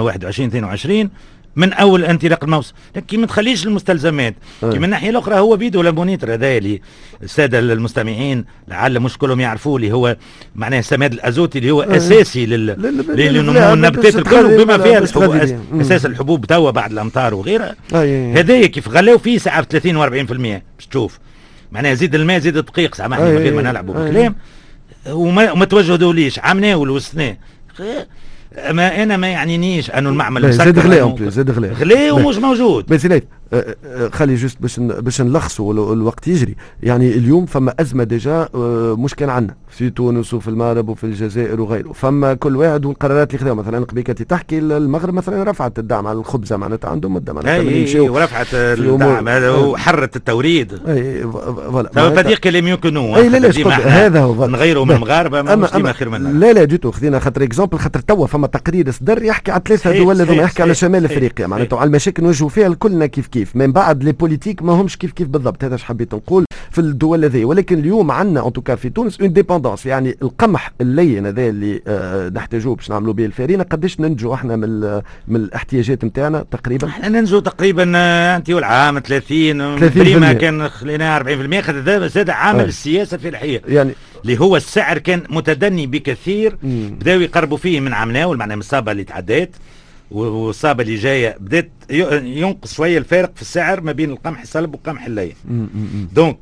21 0.00 0.48
22 0.48 1.10
من 1.56 1.72
أول 1.72 2.04
انطلاق 2.04 2.44
الموسم. 2.44 2.74
لكن 2.96 3.20
ما 3.20 3.26
تخليش 3.26 3.66
المستلزمات. 3.66 4.34
كي 4.60 4.78
من 4.78 4.84
الناحيه 4.84 5.10
الأخرى 5.10 5.38
هو 5.38 5.56
بيدو 5.56 5.78
ولا 5.80 5.90
l'ammonitre 5.90 6.34
هذا 6.34 6.56
اللي 6.56 6.80
السادة 7.22 7.58
المستمعين 7.58 8.44
لعل 8.68 9.00
مش 9.00 9.18
كلهم 9.18 9.40
يعرفوه 9.40 9.76
اللي 9.76 9.92
هو 9.92 10.16
معناه 10.54 10.78
السماد 10.78 11.12
الازوتي 11.12 11.58
اللي 11.58 11.70
هو 11.70 11.82
أساسي 11.82 12.46
لل 12.46 12.66
لنمو 13.08 13.72
النباتات 13.72 14.16
الكل 14.16 14.64
بما 14.64 14.78
فيها 14.78 14.98
الحبوب 14.98 15.34
أساس 15.80 16.06
الحبوب 16.06 16.46
توا 16.46 16.70
بعد 16.70 16.92
الأمطار 16.92 17.34
وغيرها 17.34 17.76
هذايا 18.36 18.66
كيف 18.66 18.88
غلاو 18.88 19.18
فيه 19.18 19.38
ساعة 19.38 19.62
30 19.62 20.26
و40% 20.26 20.32
باش 20.32 20.86
تشوف. 20.90 21.18
معناها 21.72 21.94
زيد 21.94 22.14
الماء 22.14 22.38
زيد 22.38 22.56
الدقيق 22.56 22.94
سامحني 22.94 23.30
من 23.32 23.38
غير 23.38 23.54
ما 23.54 23.62
نلعبوا 23.62 23.94
بالكلام. 23.94 24.34
وما, 25.10 25.64
توجهوا 25.64 26.30
عمناه 26.38 26.74
والوسناه 26.74 27.36
ما 28.70 29.02
أنا 29.02 29.16
ما 29.16 29.28
يعنينيش 29.28 29.90
أنه 29.90 30.10
المعمل 30.10 30.52
زاد 30.52 30.78
غلاء 30.78 31.28
زاد 31.28 31.50
غلاء 31.50 31.72
غلاء 31.72 32.10
ومش 32.14 32.36
موجود. 32.36 32.86
بس 32.86 33.06
خلي 34.12 34.34
juste 34.34 34.56
باش 34.60 34.80
باش 34.80 35.20
نلخصوا 35.20 35.92
الوقت 35.92 36.28
يجري. 36.28 36.54
يعني 36.82 37.10
اليوم 37.10 37.46
فما 37.46 37.74
أزمة 37.80 38.04
déjà 38.04 38.48
أه، 38.54 38.96
مش 38.98 39.14
كان 39.14 39.30
عندنا 39.30 39.56
في 39.68 39.90
تونس 39.90 40.34
وفي 40.34 40.48
المغرب 40.48 40.88
وفي 40.88 41.04
الجزائر 41.04 41.60
وغيره. 41.60 41.92
فما 41.92 42.34
كل 42.34 42.56
واحد 42.56 42.86
والقرارات 42.86 43.30
اللي 43.30 43.38
خذاها 43.38 43.54
مثلا 43.54 43.84
قبيلة 43.84 44.12
تحكي 44.12 44.58
المغرب 44.58 45.14
مثلا 45.14 45.50
رفعت 45.50 45.78
الدعم 45.78 46.06
على 46.06 46.18
الخبزه 46.18 46.56
معناتها 46.56 46.90
عندهم 46.90 47.14
مده 47.14 47.32
معناتها 47.32 47.54
أي 47.54 48.00
ورفعت 48.00 48.46
الدعم 48.54 49.28
هذا 49.28 49.50
وحرت 49.50 50.16
التوريد. 50.16 50.72
أي 50.88 51.22
voilà. 51.22 51.90
فهذيك 51.92 52.38
كلام 52.38 52.68
يمكنوا 52.68 53.16
أي 53.16 53.28
لا 53.28 53.38
لا 53.38 54.06
هذا 54.06 54.20
هو. 54.20 54.46
نغيروا 54.46 54.84
من 54.84 54.94
المغاربه 54.94 55.42
ما 55.42 55.76
أما 55.76 55.92
خير 55.92 56.08
منا 56.08 56.28
لا 56.28 56.52
لا 56.52 56.64
juste 56.64 56.90
خذينا 56.90 57.18
خاطر 57.18 57.42
exemple 57.42 57.78
خاطر 57.78 58.00
توا 58.00 58.26
فما 58.26 58.46
تقرير 58.46 58.90
صدر 58.90 59.22
يحكي 59.22 59.50
على 59.50 59.62
ثلاثة 59.66 59.98
دول 59.98 60.38
يحكي 60.38 60.62
على 60.62 60.74
شمال 60.74 61.04
أفريقيا. 61.04 61.46
معناتها 61.46 61.78
على 61.78 61.88
المشاكل 61.88 62.22
نواجهوا 62.22 62.48
فيها 62.48 62.74
كلنا 62.74 63.06
كيف. 63.06 63.35
كيف 63.36 63.56
من 63.56 63.72
بعد 63.72 64.04
les 64.04 64.12
politiques 64.12 64.62
ما 64.62 64.72
همش 64.72 64.96
كيف 64.96 65.12
كيف 65.12 65.28
بالضبط 65.28 65.64
هذا 65.64 65.76
حبيت 65.76 66.14
نقول 66.14 66.44
في 66.70 66.80
الدول 66.80 67.24
هذه. 67.24 67.44
ولكن 67.44 67.78
اليوم 67.78 68.10
عندنا 68.10 68.46
en 68.46 68.52
tout 68.52 68.65
cas 68.65 68.74
في 68.74 68.90
تونس 68.90 69.20
en 69.20 69.32
dépendance 69.32 69.86
يعني 69.86 70.16
القمح 70.22 70.72
اللين 70.80 71.26
هذا 71.26 71.48
اللي 71.48 71.82
آه 71.86 72.28
نحتاجوه 72.28 72.76
باش 72.76 72.90
نعملوا 72.90 73.12
به 73.12 73.24
الفارينة 73.24 73.64
قداش 73.64 74.00
ننجو 74.00 74.34
إحنا 74.34 74.56
من 74.56 74.80
من 75.28 75.36
الاحتياجات 75.36 76.04
نتاعنا 76.04 76.44
تقريبا؟ 76.50 76.86
إحنا 76.86 77.08
ننجو 77.08 77.38
تقريبا 77.38 77.92
آه، 77.96 78.36
انت 78.36 78.50
والعام 78.50 78.98
30 78.98 79.78
30 79.78 80.32
كان 80.32 80.68
خليناها 80.68 81.18
40% 81.18 81.60
خاطر 81.60 82.06
زاد 82.06 82.30
عامل 82.30 82.60
آه. 82.60 82.64
السياسة 82.64 83.16
في 83.16 83.28
الحقيقة 83.28 83.72
يعني 83.72 83.92
اللي 84.22 84.40
هو 84.40 84.56
السعر 84.56 84.98
كان 84.98 85.22
متدني 85.30 85.86
بكثير 85.86 86.56
بداوا 87.00 87.22
يقربوا 87.22 87.56
فيه 87.56 87.80
من 87.80 87.94
عمناول 87.94 88.36
معناها 88.36 88.56
من 88.56 88.60
الصابه 88.60 88.92
اللي 88.92 89.04
تعدات 89.04 89.50
والصابه 90.10 90.82
اللي 90.82 90.94
جاية. 90.94 91.36
بدات 91.40 91.70
ينقص 91.90 92.74
شوية 92.74 92.98
الفارق 92.98 93.32
في 93.34 93.42
السعر 93.42 93.80
ما 93.80 93.92
بين 93.92 94.10
القمح 94.10 94.40
الصلب 94.40 94.74
والقمح 94.74 95.06
اللين. 95.06 95.34
donc 96.12 96.38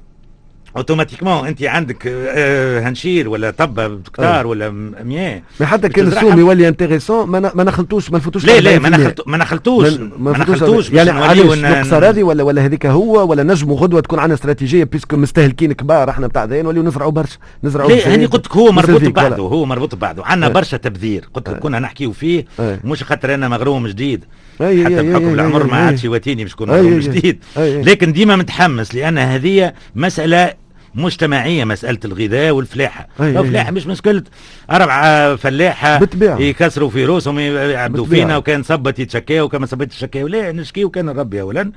automatiquement 0.76 1.46
انت 1.46 1.62
عندك 1.62 2.06
آه، 2.06 2.80
هنشير 2.88 3.28
ولا 3.28 3.50
طبة 3.50 3.88
هكتار 3.88 4.46
ولا 4.46 4.70
مياه. 5.04 5.42
ما 5.60 5.66
حتى 5.66 5.88
كان 5.88 6.06
السوم 6.06 6.38
يولي 6.38 6.68
intéressant 6.68 7.28
ما 7.28 7.52
ما 7.54 7.64
نخلطوش 7.64 8.10
ما 8.10 8.18
نفوتوش 8.18 8.44
لا 8.44 8.60
لا 8.60 8.78
ما 8.78 8.88
نخلط 8.88 9.28
ما 9.28 9.36
نخلطوش. 9.36 9.92
ما 10.18 10.30
نخلطوش 10.30 10.90
يعني 10.90 11.10
علاش؟ 11.10 11.58
نقصر 11.58 12.08
هذه 12.08 12.22
ولا 12.22 12.42
ولا 12.42 12.64
هذيك 12.64 12.86
هو 12.86 13.30
ولا 13.30 13.42
نجموا 13.42 13.76
غدوه 13.76 14.00
تكون 14.00 14.18
عندنا 14.18 14.34
استراتيجية 14.34 14.84
puisque 14.84 15.16
مستهلكين 15.16 15.72
كبار 15.72 16.10
إحنا 16.10 16.26
بتاع 16.26 16.44
ذا 16.44 16.62
نوليو 16.62 16.82
نزرعوا 16.82 17.10
برشا 17.10 17.38
نزرعوا 17.64 17.90
لا 17.90 18.12
هاني 18.12 18.26
قلت 18.26 18.46
لك 18.46 18.52
هو 18.56 18.72
مربوط 18.72 19.02
ببعضه 19.04 19.42
هو 19.48 19.64
مربوط 19.64 19.94
ببعضه. 19.94 20.24
عندنا 20.24 20.48
برشا 20.48 20.76
تبذير 20.76 21.28
قلت 21.34 21.48
لك 21.48 21.58
كنا 21.58 21.78
نحكيو 21.78 22.12
فيه. 22.12 22.44
مش 22.84 23.02
خاطر 23.02 23.34
أنا 23.34 23.48
مغروم 23.48 23.86
جديد. 23.86 24.24
حتى 24.60 25.02
بحكم 25.02 25.34
العمر 25.34 25.64
ما 25.64 25.76
عادش 25.76 26.04
يواتيني 26.04 26.44
باش 26.44 26.52
نكون 26.52 26.68
مغروم 26.68 26.98
جديد. 26.98 27.38
لكن 27.58 28.12
ديما 28.12 28.36
متحمس 28.36 28.94
لأن 28.94 29.18
هذه 29.18 29.72
مسألة 29.94 30.63
مجتمعية 30.94 31.64
مسألة 31.64 31.98
الغذاء 32.04 32.50
والفلاحة. 32.50 33.08
الفلاحه 33.20 33.70
مش 33.70 33.86
مشكله 33.86 34.22
اربعه 34.70 35.36
فلاحة 35.36 35.98
بتبيع. 35.98 36.38
يكسروا 36.38 36.90
في 36.90 37.04
روسهم 37.04 37.38
يعبدوا 37.38 38.06
فينا 38.06 38.36
وكان 38.36 38.62
صبت 38.62 38.98
يتشكاو 38.98 39.44
وكان 39.44 39.66
صبت 39.66 39.86
يتشكاو 39.86 40.26
لا 40.26 40.52
نشكي 40.52 40.84
وكان 40.84 41.08
الرب 41.08 41.34
اولا 41.34 41.72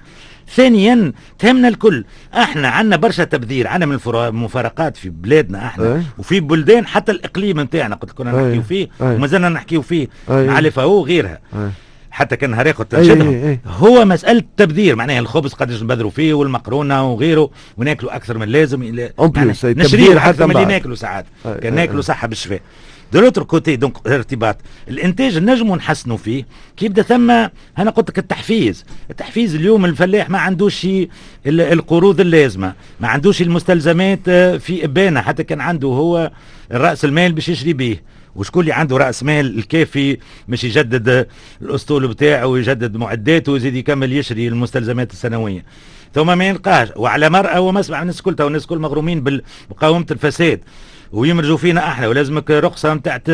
ثانيا 0.55 1.13
تهمنا 1.39 1.67
الكل. 1.67 2.05
إحنا 2.33 2.67
عندنا 2.67 2.95
برشا 2.95 3.23
تبذير 3.23 3.67
عندنا 3.67 3.85
من 3.85 3.99
المفارقات 4.05 4.97
في 4.97 5.09
بلادنا 5.09 5.65
إحنا 5.65 5.95
أي. 5.95 6.01
وفي 6.17 6.39
بلدان 6.39 6.87
حتى 6.87 7.11
الإقليم 7.11 7.59
نتاعنا 7.61 7.95
قلت 7.95 8.11
كنا 8.11 8.31
نحكيو 8.31 8.61
فيه 8.61 8.87
وما 8.99 9.27
زلنا 9.27 9.49
نحكيو 9.49 9.81
فيه 9.81 10.07
مع 10.29 10.59
الفاو 10.59 10.91
وغيرها. 10.91 11.39
أي. 11.53 11.69
حتى 12.17 12.35
كان 12.35 12.53
هريق 12.53 12.83
تنشدهم 12.83 13.29
أي 13.29 13.49
أي. 13.49 13.59
هو 13.65 14.05
مسألة 14.05 14.43
تبذير 14.57 14.95
معناها 14.95 15.19
الخبز 15.19 15.53
قداش 15.53 15.83
نبذروا 15.83 16.11
فيه 16.11 16.33
والمقرونة 16.33 17.11
وغيره 17.11 17.49
وناكلوا 17.77 18.15
أكثر 18.15 18.37
من 18.37 18.43
اللازم. 18.43 18.83
يعني 18.83 19.53
نشريه 19.65 20.29
أكثر 20.29 20.47
من 20.47 20.55
اللي 20.55 20.65
ناكلوا 20.65 20.95
ساعات. 20.95 21.25
كان 21.61 21.75
ناكلوا 21.75 22.01
صحه 22.01 22.27
بالشفاء. 22.27 22.61
de 23.13 23.19
l'autre 23.19 23.43
côté 23.43 23.75
donc 23.75 24.07
ارتباط. 24.07 24.57
الإنتاج 24.89 25.37
نجموا 25.37 25.77
نحسنوا 25.77 26.17
فيه. 26.17 26.45
كي 26.77 26.85
يبدا 26.85 27.01
ثم؟ 27.01 27.31
أنا 27.77 27.91
قلت 27.95 28.09
لك 28.09 28.19
التحفيز. 28.19 28.85
التحفيز 29.09 29.55
اليوم 29.55 29.85
الفلاح 29.85 30.29
ما 30.29 30.39
عندوش 30.39 30.87
القروض 31.47 32.19
اللازمة. 32.19 32.73
ما 32.99 33.07
عندوش 33.07 33.41
المستلزمات 33.41 34.19
آه، 34.27 34.57
في 34.57 34.85
إبانة. 34.85 35.21
حتى 35.21 35.43
كان 35.43 35.61
عنده 35.61 35.87
هو 35.87 36.31
راس 36.71 37.05
المال 37.05 37.31
باش 37.31 37.49
يشري 37.49 37.73
به 37.73 37.97
وشكون 38.37 38.61
اللي 38.61 38.73
عنده 38.73 38.97
رأس 38.97 39.23
مال 39.23 39.57
الكافي 39.57 40.17
مش 40.47 40.63
يجدد 40.63 41.27
الأسطول 41.61 42.07
بتاعه 42.07 42.47
ويجدد 42.47 42.97
معداته 42.97 43.51
ويزيد 43.51 43.75
يكمل 43.75 44.13
يشري 44.13 44.47
المستلزمات 44.47 45.11
السنوية. 45.11 45.65
ثم 46.15 46.37
ما 46.37 46.47
يلقاش 46.47 46.87
وعلى 46.95 47.29
مرأة 47.29 47.59
ومسمع 47.61 48.01
الناس 48.01 48.21
كلها 48.21 48.43
والناس 48.43 48.65
كل 48.65 48.77
مغرومين 48.77 49.23
بمقاومة 49.23 50.05
الفساد. 50.11 50.59
ويمرجوا 51.11 51.57
فينا 51.57 51.87
إحنا 51.87 52.07
ولازمك 52.07 52.51
رخصة 52.51 52.93
نتاعت 52.93 53.29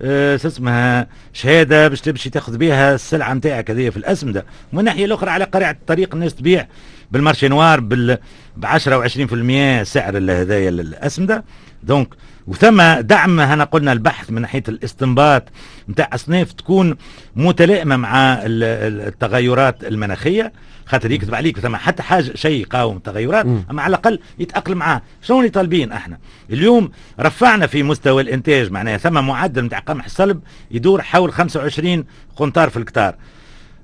آه 0.00 0.36
اسمها 0.36 1.08
شهادة 1.32 1.88
باش 1.88 2.00
تمشي 2.00 2.30
تاخذ 2.30 2.56
بها 2.58 2.94
السلعة 2.94 3.34
نتاعك 3.34 3.70
هذه 3.70 3.90
في 3.90 3.96
الأسمدة 3.96 4.44
ومن 4.72 4.80
الناحية 4.80 5.04
الأخرى 5.04 5.30
على 5.30 5.44
قريعة 5.44 5.70
الطريق 5.70 6.14
الناس 6.14 6.34
تبيع 6.34 6.66
بالمارشي 7.12 7.48
نوار 7.48 7.80
بال 7.80 8.18
ب 8.56 8.66
10 8.66 9.08
و20% 9.08 9.82
سعر 9.82 10.16
هذايا 10.18 10.68
الأسمدة 10.68 11.44
دونك 11.82 12.08
وثم 12.46 12.82
دعم 13.00 13.40
هنا 13.40 13.64
قلنا 13.64 13.92
البحث 13.92 14.30
من 14.30 14.42
ناحية 14.42 14.62
الاستنباط 14.68 15.42
نتاع 15.88 16.10
أصناف 16.12 16.52
تكون 16.52 16.96
متلائمة 17.36 17.96
مع 17.96 18.38
التغيرات 18.44 19.84
المناخية. 19.84 20.52
خاطر 20.86 21.10
يكتب 21.10 21.34
عليك 21.34 21.60
ثم 21.60 21.76
حتى 21.76 22.02
حاجة 22.02 22.32
شيء 22.34 22.60
يقاوم 22.60 22.96
التغيرات 22.96 23.46
أما 23.70 23.82
على 23.82 23.90
الأقل 23.90 24.18
يتأقلم 24.38 24.78
معاه. 24.78 25.02
شنو 25.22 25.38
اللي 25.38 25.50
طالبين 25.50 25.92
إحنا؟ 25.92 26.18
اليوم 26.50 26.90
رفعنا 27.20 27.66
في 27.66 27.82
مستوى 27.82 28.22
الإنتاج 28.22 28.70
معناها 28.70 28.96
ثم 28.96 29.26
معدل 29.26 29.64
نتاع 29.64 29.78
قمح 29.78 30.04
الصلب 30.04 30.40
يدور 30.70 31.02
حول 31.02 31.32
25 31.32 32.04
قنطار 32.36 32.70
في 32.70 32.76
الكتار. 32.76 33.14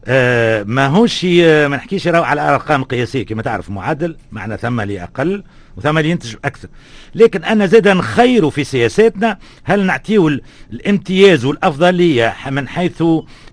آه 0.04 0.62
ما 0.62 0.86
هوش 0.86 1.24
ما 1.24 1.76
نحكيش 1.76 2.08
على 2.08 2.40
أرقام 2.40 2.84
قياسية 2.84 3.26
كما 3.26 3.42
تعرف 3.42 3.70
معدل 3.70 4.16
معنا 4.32 4.56
ثم 4.56 4.80
اللي 4.80 5.02
أقل 5.02 5.44
وثم 5.76 5.98
اللي 5.98 6.10
ينتج 6.10 6.36
أكثر. 6.44 6.68
لكن 7.14 7.44
أنا 7.44 7.66
زاد 7.66 7.88
نخير 7.88 8.50
في 8.50 8.64
سياساتنا 8.64 9.38
هل 9.64 9.86
نعطيه 9.86 10.38
الامتياز 10.72 11.44
والأفضلية 11.44 12.34
من 12.50 12.68
حيث 12.68 13.02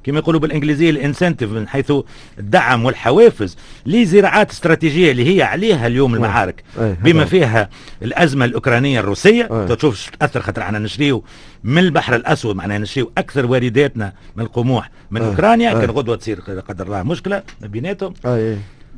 كما 0.04 0.20
يقولوا 0.20 0.40
بالإنجليزية 0.40 0.90
الانسنتيف 0.90 1.52
من 1.52 1.68
حيث 1.68 1.92
الدعم 2.40 2.86
والحوافز 2.86 3.58
لزراعات 3.86 4.52
استراتيجية 4.52 5.12
اللي 5.12 5.38
هي 5.38 5.42
عليها 5.42 5.88
اليوم 5.88 6.16
المعارك. 6.16 6.64
بما 7.04 7.26
فيها 7.26 7.70
الأزمة 8.02 8.46
الأوكرانية 8.46 9.00
الروسية 9.00 9.44
تشوف 9.76 10.10
تأثر 10.20 10.42
خاطر 10.42 10.62
إحنا 10.62 10.80
نشريو 10.80 11.24
من 11.64 11.78
البحر 11.78 12.16
الأسود 12.16 12.56
معناها 12.56 12.78
نشريو 12.78 13.12
أكثر 13.18 13.46
وارداتنا 13.46 14.14
من 14.36 14.44
القموح 14.44 14.90
من 15.12 15.22
أوكرانيا 15.22 15.74
كان 15.74 15.90
غدوه 15.90 16.16
تصير 16.16 16.40
قدر 16.40 16.86
الله 16.86 17.04
مشكلة 17.04 17.44
بيناتهم. 17.62 18.14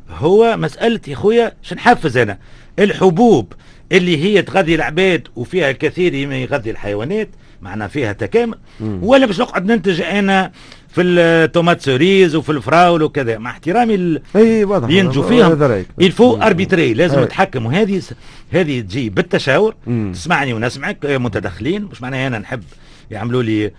هو 0.10 0.58
مسألة 0.58 1.00
يا 1.08 1.16
خويا 1.16 1.54
شنحفز 1.62 2.18
أنا. 2.18 2.38
الحبوب 2.80 3.54
اللي 3.92 4.24
هي 4.24 4.42
تغذي 4.42 4.76
العباد 4.76 5.28
وفيها 5.36 5.70
الكثير 5.70 6.28
ما 6.28 6.38
يغذي 6.38 6.72
الحيوانات 6.72 7.30
معنا 7.62 7.88
فيها 7.88 8.14
تكامل. 8.14 8.58
ولا 8.82 9.26
باش 9.26 9.40
نقعد 9.40 9.66
ننتج 9.66 10.02
أنا 10.02 10.52
في 10.90 11.02
ال 11.02 11.13
tomate 11.13 11.82
cerise 11.82 12.36
وفي 12.36 12.50
الفراول 12.50 13.04
وكذا. 13.04 13.38
مع 13.38 13.50
احترامي 13.50 13.96
ال... 13.96 14.22
أي 14.36 14.64
واضح. 14.64 14.90
ينجو 14.90 15.24
فيهم. 15.24 15.86
il 16.02 16.13
faut 16.13 16.36
arbitrer 16.36 16.94
لازم 16.94 17.24
نتحكم. 17.24 17.66
وهذه 17.66 18.02
هذه 18.52 18.80
تجي 18.82 19.10
بالتشاور. 19.10 19.76
مم. 19.88 20.12
تسمعني 20.14 20.54
ونسمعك 20.54 20.98
متدخلين 21.06 21.84
مش 21.92 22.02
معناها 22.02 22.28
أنا 22.28 22.40
نحب 22.40 22.64
يعملوا 23.12 23.44
لي 23.44 23.72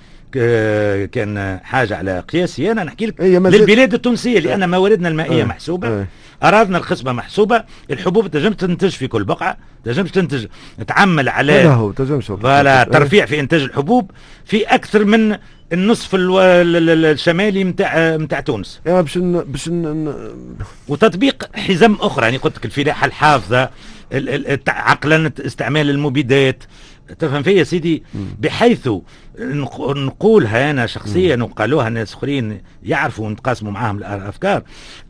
كان 1.07 1.61
حاجة 1.63 1.97
على 1.97 2.21
قياسي 2.21 2.73
أنا. 2.73 2.85
نحكي 2.85 3.07
لك 3.07 3.21
للبلاد 3.21 3.95
التونسية 3.95 4.41
لأن 4.41 4.71
مواردنا 4.71 5.09
المائية 5.09 5.45
محسوبة. 5.45 6.07
أراضنا 6.43 6.79
الخصبة 6.79 7.13
محسوبة 7.13 7.65
الحبوب 7.91 8.27
تنجم 8.27 8.53
تنتج 8.53 8.89
في 8.89 9.09
كل 9.09 9.25
بقعة 9.25 9.57
تنجم 9.85 10.05
تنتج 10.05 10.47
تعمل 10.87 11.29
على 11.29 11.65
هو 11.65 11.93
تنجم 11.93 12.21
voilà 12.21 12.85
ترفيع 12.85 13.27
في 13.27 13.41
إنتاج 13.41 13.63
الحبوب 13.63 14.11
في 14.45 14.63
أكثر 14.63 15.05
من 15.05 15.37
النصف 15.73 16.09
الشمالي 16.15 17.65
نتاع 17.65 18.17
نتاع 18.17 18.41
تونس. 18.41 18.81
يعني 18.87 19.03
باش 19.03 19.19
باش 19.19 19.71
وتطبيق 20.89 21.57
حزم 21.57 21.97
أخرى 22.01 22.25
يعني 22.25 22.37
قلت 22.37 22.57
لك 22.57 22.65
الفلاحة 22.65 23.07
الحافظة 23.07 23.71
عقلنه 24.69 25.33
استعمال 25.41 25.91
المبيدات. 25.91 26.65
تفهم 27.19 27.43
فيا 27.43 27.65
سيدي؟ 27.65 28.03
بحيث 28.41 28.89
نقولها 29.79 30.71
أنا 30.71 30.87
شخصيا 30.87 31.37
وقالوها 31.37 31.89
ناس 31.89 32.15
أخرين 32.15 32.61
يعرفوا 32.83 33.27
ونتقاسموا 33.27 33.73
معاهم 33.73 33.97
الأفكار. 33.97 34.63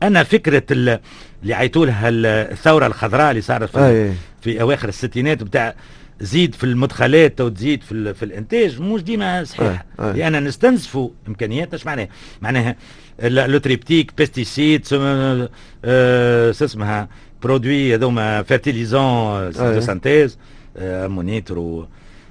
أنا 0.03 0.23
فكرة 0.23 0.63
اللي 0.71 0.99
عيطوا 1.45 1.85
لها 1.85 2.09
الثورة 2.09 2.87
الخضراء 2.87 3.29
اللي 3.31 3.41
صارت 3.41 3.69
في, 3.77 4.13
في 4.41 4.61
أواخر 4.61 4.89
الستينات 4.89 5.43
بتاع 5.43 5.75
زيد 6.21 6.55
في 6.55 6.63
المدخلات 6.63 7.41
وتزيد 7.41 7.83
في, 7.83 8.13
في 8.13 8.25
الإنتاج 8.25 8.81
مش 8.81 9.03
ديما 9.03 9.43
صحيح. 9.43 9.85
لأن 9.99 10.43
نستنزفوا 10.43 11.09
امكانيات 11.27 11.73
إيش 11.73 11.85
معناها 11.85 12.07
معناها 12.41 12.75
لو 13.23 13.57
تريبتيك 13.57 14.11
بيستيسيد 14.17 14.87
آه، 14.93 15.49
آه، 15.85 16.51
اسمها؟ 16.51 17.07
برودوي 17.43 17.95
هذوما 17.95 18.43
فيرتيليزون 18.43 19.51
دو 19.51 19.79
سانتيز 19.79 20.37
مونيتر 20.81 21.85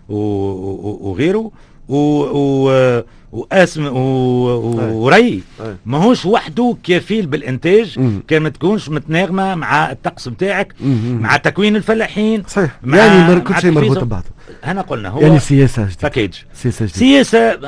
وغيره 0.08 1.50
و, 1.88 1.96
و 1.96 3.02
واسم 3.32 3.86
وري 3.96 5.42
ماهوش 5.86 6.26
وحده 6.26 6.76
كفيل 6.84 7.26
بالانتاج 7.26 8.00
كان 8.28 8.42
ما 8.42 8.48
تكونش 8.48 8.88
متناغمه 8.88 9.54
مع 9.54 9.90
الطقس 9.90 10.28
نتاعك 10.28 10.74
مع 11.04 11.36
تكوين 11.36 11.76
الفلاحين 11.76 12.42
صحيح 12.48 12.80
يعني 12.84 13.40
كل 13.40 13.60
شيء 13.60 13.70
مربوط 13.70 14.04
ببعضه 14.04 14.24
هنا 14.64 14.80
قلنا 14.80 15.08
هو 15.08 15.20
يعني 15.20 15.38
سياسه 15.38 15.82
جديده 15.82 15.98
باكيج 16.02 16.34
سياسه 16.54 16.86
جديده 16.86 16.98
سياسه 16.98 17.58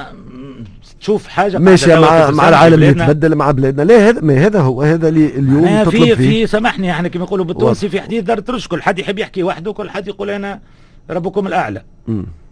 تشوف 1.00 1.28
حاجة 1.28 1.58
ماشي 1.58 1.94
مع 2.00 2.30
مع 2.30 2.48
العالم 2.48 2.74
اللي 2.74 2.86
يتبدل 2.86 3.34
مع 3.34 3.50
بلادنا. 3.50 3.82
لا 3.82 4.08
هذا 4.08 4.20
ما 4.20 4.46
هذا 4.46 4.60
هو 4.60 4.82
هذا 4.82 5.08
اللي 5.08 5.26
اليوم 5.26 5.82
تطلب 5.82 5.90
في 5.90 6.00
فيه. 6.00 6.14
في 6.14 6.46
سامحني 6.46 6.90
إحنا 6.90 7.08
كما 7.08 7.24
يقولوا 7.24 7.44
بالتونسي 7.44 7.88
في 7.88 8.00
حديث 8.00 8.24
دار 8.24 8.40
ترش 8.40 8.68
كل 8.68 8.82
حد 8.82 8.98
يحب 8.98 9.18
يحكي 9.18 9.42
وحده 9.42 9.72
كل 9.72 9.90
حد 9.90 10.08
يقول 10.08 10.30
أنا 10.30 10.60
ربكم 11.10 11.46
الأعلى. 11.46 11.82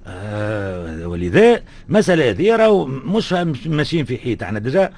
آه 0.06 1.08
ولذا 1.08 1.60
مسألة 1.88 2.30
هذه 2.30 2.56
راهو 2.56 2.86
مش 2.86 3.32
ماشيين 3.66 4.04
في 4.04 4.18
حيط. 4.18 4.42
إحنا 4.42 4.58
ديجا 4.58 4.90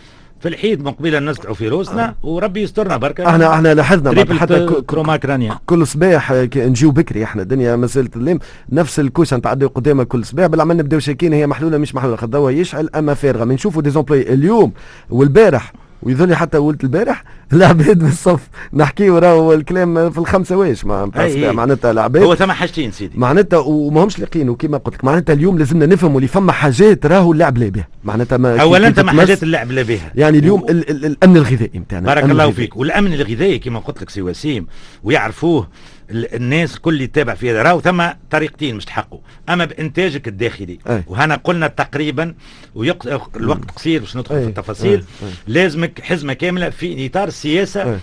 في 0.43 0.49
الحيط 0.49 0.81
من 0.81 0.91
قبيله 0.93 1.19
نسقعوا 1.19 1.55
في 1.55 1.69
روسنا 1.69 2.09
آه. 2.09 2.15
وربي 2.23 2.63
يسترنا 2.63 2.97
بركة. 2.97 3.29
إحنا 3.29 3.55
إحنا 3.55 3.75
لاحظنا 3.75 4.35
حتى 4.35 4.67
كروما 4.87 5.17
كرانيا 5.17 5.59
كل 5.67 5.87
صباح 5.87 6.33
نجيو 6.57 6.91
بكري 6.91 7.25
إحنا 7.25 7.43
الدنيا 7.43 7.77
مسألة 7.77 8.11
الليم 8.17 8.39
نفس 8.73 9.01
الكوشه 9.01 9.37
نتعداو 9.37 9.69
قدامها 9.69 10.05
كل 10.05 10.25
صباح. 10.25 10.47
بالعمل 10.47 10.77
نبداو 10.77 11.01
شاكين 11.01 11.33
هي 11.33 11.47
محلولة 11.47 11.79
مش 11.79 11.95
محلولة 11.95 12.17
خذ 12.17 12.51
يشعل 12.51 12.89
أما 12.95 13.15
فارغة. 13.15 13.45
من 13.45 13.55
نشوفوا 13.55 13.83
ديزومبلي 13.83 14.21
اليوم 14.33 14.73
والبارح. 15.11 15.73
ويظل 16.03 16.35
حتى 16.35 16.59
قلت 16.59 16.85
البارح 16.85 17.25
العباد 17.53 17.99
بالصف 17.99 18.41
نحكي 18.73 19.09
راهو 19.09 19.53
الكلام 19.53 20.11
في 20.11 20.19
الخمسة 20.19 20.57
واش 20.57 20.85
مع 20.85 21.09
معناتها 21.37 21.91
العباد 21.91 22.23
هو 22.23 22.35
ثم 22.35 22.53
حاجتين 22.53 22.91
سيدي. 22.93 23.19
معناتها 23.19 23.59
وماهمش 23.59 24.19
لاقين 24.19 24.49
وكما 24.49 24.79
قلت 24.79 24.95
لك 24.95 25.05
معناتها 25.05 25.33
اليوم 25.33 25.59
لازمنا 25.59 25.87
نفهموا 25.87 26.17
اللي 26.17 26.29
فما 26.29 26.53
حاجات 26.53 27.07
راهو 27.07 27.33
اللعب 27.33 27.59
لا 27.59 27.69
بها. 27.69 27.89
معناتها 28.05 28.37
ما 28.37 28.61
اولا 28.61 28.91
ثم 28.91 29.11
حاجات 29.11 29.43
اللعب 29.43 29.73
لا 29.73 29.83
بها. 29.83 30.13
يعني 30.15 30.39
اليوم 30.39 30.63
و... 30.63 30.69
ال 30.69 30.91
ال 30.91 31.05
الأمن 31.07 31.37
الغذائي 31.37 31.79
نتاعنا 31.79 32.07
بارك 32.07 32.25
الله 32.25 32.51
فيك. 32.51 32.77
والأمن 32.77 33.13
الغذائي 33.15 33.59
كما 33.59 33.79
قلت 33.79 34.03
لك 34.03 34.11
سي 34.11 34.23
وسيم 34.23 34.67
ويعرفوه. 35.05 35.69
الناس 36.11 36.77
الكل 36.77 36.93
اللي 36.93 37.05
يتابع 37.05 37.35
في 37.35 37.51
هذا. 37.51 37.63
راهو 37.63 37.81
ثم 37.81 38.05
طريقتين 38.31 38.77
مش 38.77 38.85
تحقوا 38.85 39.19
أما 39.49 39.65
بإنتاجك 39.65 40.29
الداخلي. 40.29 40.79
أي. 40.89 41.03
وهنا 41.07 41.35
قلنا 41.35 41.67
تقريبا 41.67 42.35
ويق... 42.75 43.21
الوقت 43.37 43.71
قصير 43.71 44.01
باش 44.01 44.17
ندخل 44.17 44.43
في 44.43 44.49
التفاصيل. 44.49 45.05
أي. 45.23 45.29
أي. 45.29 45.33
لازمك 45.47 46.01
حزمة 46.01 46.33
كاملة 46.33 46.71
في 46.71 47.07
إطار 47.07 47.29
السياسة 47.29 48.01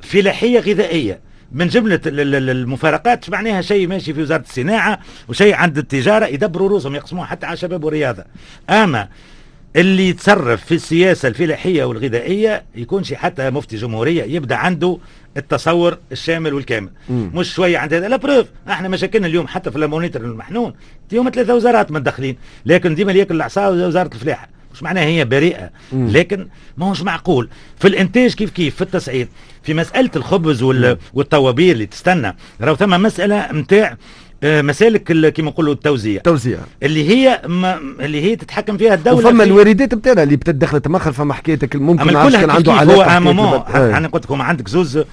فلاحية 0.00 0.60
غذائية. 0.60 1.20
من 1.52 1.68
جملة 1.68 2.00
المفارقات 2.06 3.30
معناها 3.30 3.62
شيء 3.62 3.86
ماشي 3.88 4.14
في 4.14 4.22
وزارة 4.22 4.42
الصناعة 4.42 4.98
وشيء 5.28 5.54
عند 5.54 5.78
التجارة 5.78 6.26
يدبروا 6.26 6.68
روسهم 6.68 6.94
يقسموها 6.94 7.26
حتى 7.26 7.46
على 7.46 7.56
شباب 7.56 7.84
والرياضة 7.84 8.24
أما 8.70 9.08
اللي 9.76 10.08
يتصرف 10.08 10.64
في 10.64 10.74
السياسة 10.74 11.28
الفلاحية 11.28 11.84
والغذائية 11.84 12.64
يكونش 12.74 13.14
حتى 13.14 13.50
مفتي 13.50 13.76
جمهورية 13.76 14.22
يبدأ 14.22 14.56
عنده 14.56 14.98
التصور 15.36 15.98
الشامل 16.12 16.54
والكامل. 16.54 16.90
مم. 17.08 17.30
مش 17.34 17.54
شوية 17.54 17.78
عند 17.78 17.94
هذا. 17.94 18.08
la 18.08 18.16
preuve 18.16 18.46
إحنا 18.68 18.88
مشاكلنا 18.88 19.26
اليوم 19.26 19.46
حتى 19.46 19.70
في 19.70 19.78
l'ammonitre 19.78 20.20
المحنون. 20.20 20.72
اليوم 21.12 21.30
ثلاثة 21.30 21.54
وزارات 21.54 21.92
متدخلين 21.92 22.36
لكن 22.66 22.94
ديما 22.94 23.12
ياكل 23.12 23.36
العصا 23.36 23.68
وزارة 23.68 24.10
الفلاحة. 24.14 24.48
مش 24.74 24.82
معناها 24.82 25.04
هي 25.04 25.24
بريئة. 25.24 25.70
مم. 25.92 26.08
لكن 26.08 26.48
ما 26.76 26.86
هوش 26.86 27.02
معقول. 27.02 27.48
في 27.78 27.88
الإنتاج 27.88 28.34
كيف 28.34 28.50
كيف 28.50 28.76
في 28.76 28.82
التصعيد 28.82 29.28
في 29.62 29.74
مسألة 29.74 30.10
الخبز 30.16 30.62
والطوابير 31.14 31.72
اللي 31.72 31.86
تستنى. 31.86 32.36
راهو 32.60 32.76
ثم 32.76 33.02
مسألة 33.02 33.52
نتاع 33.52 33.96
مسالك 34.44 35.32
كما 35.32 35.48
نقولوا 35.50 35.72
التوزيع. 35.72 36.20
توزيع 36.20 36.58
اللي 36.82 37.08
هي 37.08 37.42
ما 37.46 37.78
اللي 38.00 38.22
هي 38.22 38.36
تتحكم 38.36 38.76
فيها 38.76 38.94
الدولة 38.94 39.16
وفما 39.28 39.44
الواردات 39.44 39.94
نتاعنا 39.94 40.22
اللي 40.22 40.36
بتدخل 40.36 40.80
مخر 40.86 41.12
فما 41.12 41.34
حكايتك 41.34 41.76
ممكن 41.76 42.04
كان 42.30 42.50
عنده 42.50 42.72
علاقة 42.72 43.18
هو 43.18 43.64
أنا 43.76 44.08
قلت 44.08 44.24
لكم 44.24 44.42
عندك 44.42 44.68
زوز 44.68 45.04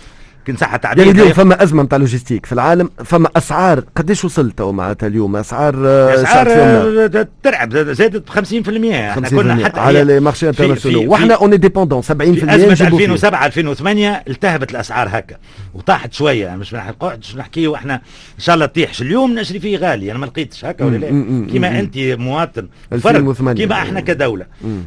كان 0.49 0.57
صحة 0.57 0.77
تعبير 0.77 1.05
يعني 1.05 1.19
اليوم 1.19 1.33
فما 1.33 1.63
أزمة 1.63 1.83
نتاع 1.83 1.97
logistique 1.97 2.45
في 2.45 2.51
العالم 2.51 2.89
فما 3.05 3.29
أسعار 3.37 3.83
قديش 3.95 4.25
وصلت 4.25 4.61
معناتها 4.61 5.07
اليوم؟ 5.07 5.35
أسعار 5.35 5.75
أسعار 6.13 6.47
آه، 6.49 7.27
ترعب 7.43 7.77
زادت 7.77 8.15
ب 8.15 8.29
50% 8.29 8.93
إحنا 8.93 9.29
كنا 9.29 9.65
حتى 9.65 9.79
على 9.79 10.03
les 10.03 10.19
marchés 10.19 10.49
internationaux 10.49 11.07
وإحنا 11.09 11.33
on 11.33 11.57
est 11.57 11.68
dépendant 11.68 12.01
70% 12.01 12.05
في 12.05 12.43
2007 12.83 13.45
2008 13.45 14.23
التهبت 14.27 14.71
الأسعار 14.71 15.07
هكا 15.11 15.35
وطاحت 15.73 16.13
شوية 16.13 16.55
مش 16.55 16.73
نقعدش 16.73 17.35
نحكي 17.35 17.75
إحنا 17.75 17.95
إن 17.95 18.39
شاء 18.39 18.55
الله 18.55 18.65
تطيحش. 18.65 19.01
اليوم 19.01 19.39
نشري 19.39 19.59
فيه 19.59 19.77
غالي 19.77 20.11
أنا 20.11 20.19
ما 20.19 20.25
لقيتش 20.25 20.65
هكا 20.65 20.85
ولا 20.85 20.97
لا 20.97 21.07
كيما 21.51 21.79
أنت 21.79 21.97
مواطن 21.97 22.67
فرق 23.01 23.53
كيما 23.53 23.75
إحنا 23.75 23.99
كدولة. 23.99 24.45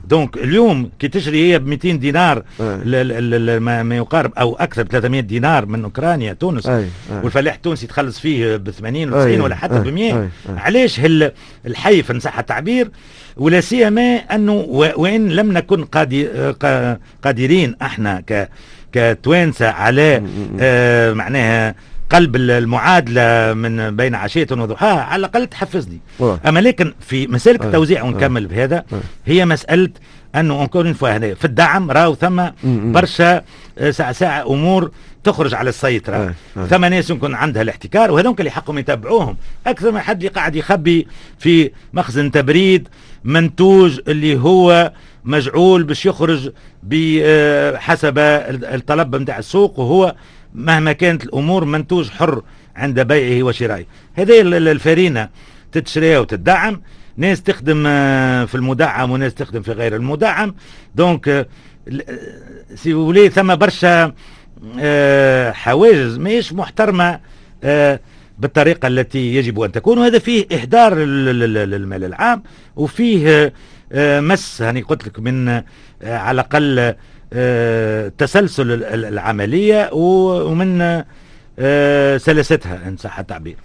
donc 0.09 0.37
اليوم 0.37 0.91
كي 0.99 1.09
تشري 1.09 1.53
هي 1.53 1.59
ب 1.59 1.67
200 1.67 1.93
دينار 1.93 2.43
ما 3.61 3.97
يقارب 3.97 4.33
أو 4.39 4.55
أكثر 4.55 4.83
ب 4.83 4.89
300 4.89 5.21
دينار 5.21 5.52
دينار 5.53 5.67
من 5.67 5.85
أوكرانيا 5.85 6.33
تونس. 6.33 6.67
أي 6.67 6.79
أي. 6.83 6.89
والفلاح 7.23 7.55
التونسي 7.55 7.87
تخلص 7.87 8.19
فيه 8.19 8.57
ب 8.57 8.71
80 8.71 9.13
و 9.13 9.21
90 9.21 9.41
ولا 9.41 9.55
حتى 9.55 9.79
ب 9.79 9.89
100 9.89 10.29
علاش 10.57 11.01
هالحيف 11.01 12.03
إن 12.03 12.21
صح 12.21 12.39
التعبير؟ 12.39 12.91
ولا 13.37 13.61
سيما 13.61 14.17
أنه 14.17 14.53
وإن 14.97 15.29
لم 15.29 15.53
نكن 15.53 15.85
قادرين 17.25 17.77
إحنا 17.83 18.21
ك 18.21 18.49
كتوانسة 18.93 19.69
على 19.69 20.23
آه 20.61 21.13
معناها 21.13 21.75
قلب 22.13 22.37
المعادله 22.37 23.53
من 23.55 23.97
بين 23.97 24.15
عشية 24.15 24.47
وضحاها 24.51 25.01
على 25.01 25.21
الأقل 25.21 25.47
تحفزني. 25.47 26.01
أما 26.47 26.61
لكن 26.61 26.95
في 27.01 27.27
مسالك 27.27 27.65
التوزيع 27.65 28.03
ونكمل 28.03 28.47
بهذا 28.47 28.85
هي 29.27 29.45
مسألة 29.47 29.89
انه 30.37 30.55
اونكور 30.55 30.93
فوا 30.93 31.17
هنا. 31.17 31.35
في 31.35 31.45
الدعم 31.45 31.91
راهو 31.91 32.15
ثم 32.15 32.43
برشا 32.65 33.43
آه، 33.79 33.91
ساعة 33.91 34.13
ساعة 34.13 34.47
أمور 34.47 34.91
تخرج 35.25 35.55
على 35.55 35.69
السيطرة. 35.69 36.17
آه. 36.17 36.35
آه. 36.57 36.67
ثم 36.67 36.85
ناس 36.85 37.11
يكون 37.11 37.35
عندها 37.35 37.63
الاحتكار 37.63 38.11
وهذوك 38.11 38.41
اللي 38.41 38.51
حقهم 38.51 38.79
يتبعوهم 38.79 39.37
أكثر 39.67 39.93
من 39.93 40.01
حد 40.01 40.17
اللي 40.17 40.29
قاعد 40.29 40.57
يخبي 40.57 41.07
في 41.39 41.71
مخزن 41.93 42.31
تبريد 42.31 42.89
منتوج 43.25 44.01
اللي 44.09 44.39
هو 44.39 44.93
مجعول 45.25 45.83
باش 45.83 46.07
يخرج 46.07 46.51
بحسب 46.83 48.19
الطلب 48.19 49.17
نتاع 49.17 49.39
السوق 49.39 49.79
وهو 49.79 50.15
مهما 50.55 50.93
كانت 50.93 51.25
الأمور 51.25 51.65
منتوج 51.65 52.11
حر 52.11 52.43
عند 52.77 53.01
بيعه 53.01 53.43
وشرائه. 53.43 53.85
هذه 54.15 54.41
الفرينة 54.41 55.29
تتشري 55.73 56.17
وتدعم. 56.17 56.83
ناس 57.17 57.43
تخدم 57.43 57.83
في 58.47 58.55
المدعم 58.55 59.11
وناس 59.11 59.35
تخدم 59.35 59.63
في 59.63 59.73
غير 59.73 59.97
المدعم. 59.97 60.55
donc 60.95 61.49
سي 62.75 62.95
ولي 62.95 63.29
فما 63.29 63.57
برشا 63.57 64.13
آه، 64.81 65.53
حواجز 65.53 66.19
ماهيش 66.19 66.53
محترمة 66.53 67.21
آه، 67.65 68.01
بالطريقة 68.39 68.89
التي 68.89 69.35
يجب 69.35 69.61
أن 69.61 69.73
تكون. 69.73 69.99
وهذا 69.99 70.19
فيه 70.19 70.47
إهدار 70.53 70.95
للمال 70.95 72.05
العام 72.05 72.43
وفيه 72.77 73.53
آه، 73.93 74.21
مس 74.21 74.63
هاني 74.63 74.83
قلت 74.83 75.07
لك 75.07 75.21
من 75.21 75.49
على 76.03 76.31
الأقل 76.31 76.95
تسلسل 78.19 78.85
العملية 78.85 79.91
ومن 79.93 81.03
سلستها 82.19 82.89
إن 82.89 82.97
صح 82.97 83.19
التعبير. 83.19 83.57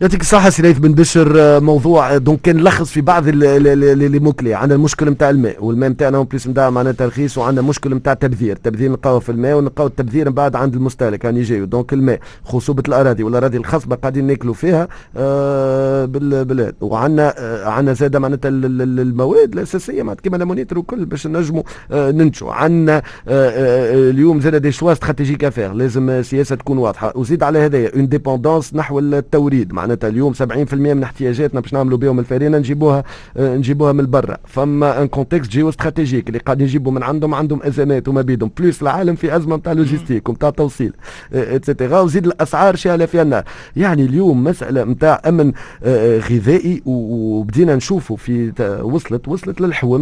يعطيك 0.00 0.20
الصحة 0.20 0.50
ليث 0.58 0.78
بن 0.78 0.92
بشر 0.92 1.32
آه، 1.36 1.58
موضوع 1.58 2.16
donc 2.16 2.40
كان 2.40 2.56
نلخص 2.56 2.90
في 2.90 3.00
بعض 3.00 3.28
les 3.28 4.18
mots-clés 4.18 4.54
عندنا 4.54 4.74
المشكل 4.74 5.10
نتاع 5.10 5.30
الماء 5.30 5.64
والماء 5.64 5.90
نتاعنا 5.90 6.22
plus 6.22 6.48
نتاع 6.48 6.70
معناتها 6.70 7.06
ترخيص 7.06 7.38
وعندنا 7.38 7.66
مشكل 7.66 7.94
نتاع 7.94 8.14
تبذير 8.14 8.56
التبذير 8.56 8.90
نلقاوه 8.90 9.18
في 9.18 9.32
الماء 9.32 9.56
ونلقاو 9.56 9.86
التبذير 9.86 10.28
من 10.28 10.34
بعد 10.34 10.56
عند 10.56 10.74
المستهلك. 10.74 11.24
يعني 11.24 11.40
يجيو. 11.40 11.64
donc 11.64 11.92
الماء 11.92 12.20
خصوبة 12.44 12.82
الأراضي 12.88 13.22
والأراضي 13.22 13.56
الخصبة 13.56 13.96
قاعدين 13.96 14.26
ناكلوا 14.26 14.54
فيها 14.54 14.88
آه 15.16 16.04
بالبلاد. 16.04 16.74
وعندنا 16.80 17.34
آه 17.38 17.68
عندنا 17.68 17.92
زاد 17.94 18.16
معناتها 18.16 18.48
المواد 18.48 19.52
الأساسية 19.52 20.02
معناتها 20.02 20.22
كيما 20.22 20.36
l'ammonitre 20.36 20.78
وكل 20.78 21.04
باش 21.04 21.26
نجموا 21.26 21.62
آه 21.92 22.10
ننتجوا 22.10 22.52
عندنا 22.52 22.96
آه 22.96 23.02
آه 23.28 24.10
اليوم 24.10 24.40
زاد 24.40 24.56
des 24.56 24.92
choix 24.92 25.07
stratégiques 25.07 25.44
à 25.44 25.49
faire 25.49 25.72
لازم 25.72 26.22
سياسة 26.22 26.56
تكون 26.56 26.78
واضحة. 26.78 27.12
وزيد 27.16 27.42
على 27.42 27.58
هذايا 27.58 27.94
une 27.94 28.08
dépendance 28.08 28.74
نحو 28.74 28.98
التوريد 28.98 29.72
معناتها. 29.72 29.85
اليوم 30.04 30.34
70% 30.34 30.74
من 30.74 31.02
احتياجاتنا 31.02 31.60
باش 31.60 31.72
نعملوا 31.74 31.98
بهم 31.98 32.18
الفارينه 32.18 32.58
نجيبوها 32.58 33.04
آه، 33.36 33.56
نجيبوها 33.56 33.92
من 33.92 34.10
برا. 34.10 34.36
فما 34.46 35.02
un 35.02 35.08
contexte 35.08 35.50
géostratégique 35.50 36.28
اللي 36.28 36.38
قاعدين 36.38 36.66
يجيبوا 36.66 36.92
من 36.92 37.02
عندهم 37.02 37.34
عندهم 37.34 37.62
أزمات 37.62 38.08
وما 38.08 38.22
بيدهم. 38.22 38.50
plus 38.58 38.82
العالم 38.82 39.14
في 39.14 39.36
أزمة 39.36 39.56
نتاع 39.56 39.72
logistique 39.72 40.28
ونتاع 40.28 40.50
توصيل 40.50 40.92
et 41.32 41.49
cetera 41.49 42.00
وزيد 42.00 42.26
الأسعار 42.26 42.76
شاعلة 42.76 43.06
في 43.06 43.22
النار 43.22 43.44
يعني 43.76 44.02
اليوم 44.02 44.44
مسألة 44.44 44.84
نتاع 44.84 45.22
أمن 45.26 45.52
آه، 45.84 46.18
غذائي 46.18 46.82
وبدينا 46.86 47.76
نشوفوا 47.76 48.16
في 48.16 48.52
وصلت 48.82 49.28
وصلت 49.28 49.60
للحوم 49.60 50.00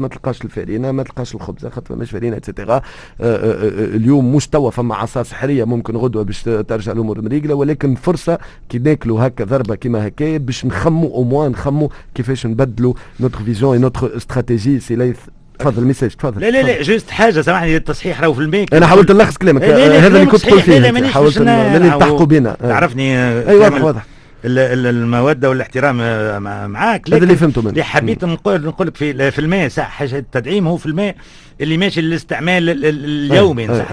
ما 0.00 0.08
تلقاش 0.08 0.44
الفارينه 0.44 0.92
ما 0.92 1.02
تلقاش 1.02 1.34
الخبزة 1.34 1.68
خاطر 1.70 1.96
مش 1.96 2.10
فارينه 2.10 2.36
et 2.36 2.48
cetera 2.48 2.82
آه، 3.20 3.68
اليوم 3.96 4.36
مش 4.36 4.48
توا 4.48 4.70
فما 4.70 4.94
عصا 4.94 5.22
سحرية 5.22 5.64
ممكن 5.64 5.96
غدوة 5.96 6.22
باش 6.22 6.42
ترجع 6.42 6.92
الأمور 6.92 7.22
مريقلة 7.22 7.54
ولكن 7.54 7.94
فرصة 7.94 8.38
كي 8.68 8.78
ناكلوا 9.04 9.26
هكا 9.26 9.44
ضربة 9.44 9.74
كيما 9.74 10.06
هكايا 10.06 10.38
باش 10.38 10.66
نخموا 10.66 11.10
au 11.14 11.22
moins 11.22 11.50
نخموا 11.50 11.88
كيفاش 12.14 12.46
نبدلوا 12.46 12.94
notre 13.20 13.38
vision 13.38 13.72
et 13.72 13.78
notre 13.78 14.16
stratégie 14.16 14.80
سي 14.80 14.96
ليث 14.96 15.16
تفضل 15.58 15.82
ال 15.82 15.86
message 15.86 16.10
تفضل. 16.10 16.40
لا 16.40 16.50
لا 16.50 16.62
لا 16.62 16.82
juste 16.82 17.10
حاجة 17.10 17.40
سامحني 17.40 17.76
التصحيح 17.76 18.20
راهو 18.20 18.32
في 18.32 18.40
الميك. 18.40 18.74
أنا 18.74 18.86
حاولت 18.86 19.12
نلخص 19.12 19.36
كلامك. 19.36 19.62
هذا 19.62 20.06
اللي 20.06 20.26
كنت 20.26 20.40
تقول 20.40 20.60
فيه 20.60 21.08
حاولت 21.08 21.38
نلتحقوا 21.38 22.26
بنا 22.26 22.56
تعرفني 22.60 23.18
اي 23.48 23.56
واضح 23.56 23.82
واضح. 23.82 24.06
الموده 24.44 25.48
والاحترام 25.50 26.00
آه، 26.00 26.38
معاك. 26.66 27.08
هذا 27.08 27.16
اللي 27.16 27.36
فهمته 27.36 27.62
منك. 27.62 27.72
اللي 27.72 27.84
حبيت 27.84 28.24
نقول 28.24 28.64
نقول 28.64 28.86
لك 28.86 28.96
في 28.96 29.30
في 29.30 29.38
الماء 29.38 29.68
صح 29.68 29.88
حاجة 29.88 30.18
التدعيم 30.18 30.66
هو 30.66 30.76
في 30.76 30.86
الماء 30.86 31.14
اللي 31.60 31.76
ماشي 31.76 32.00
للاستعمال 32.00 32.84
اليومي 32.84 33.68
صح 33.68 33.92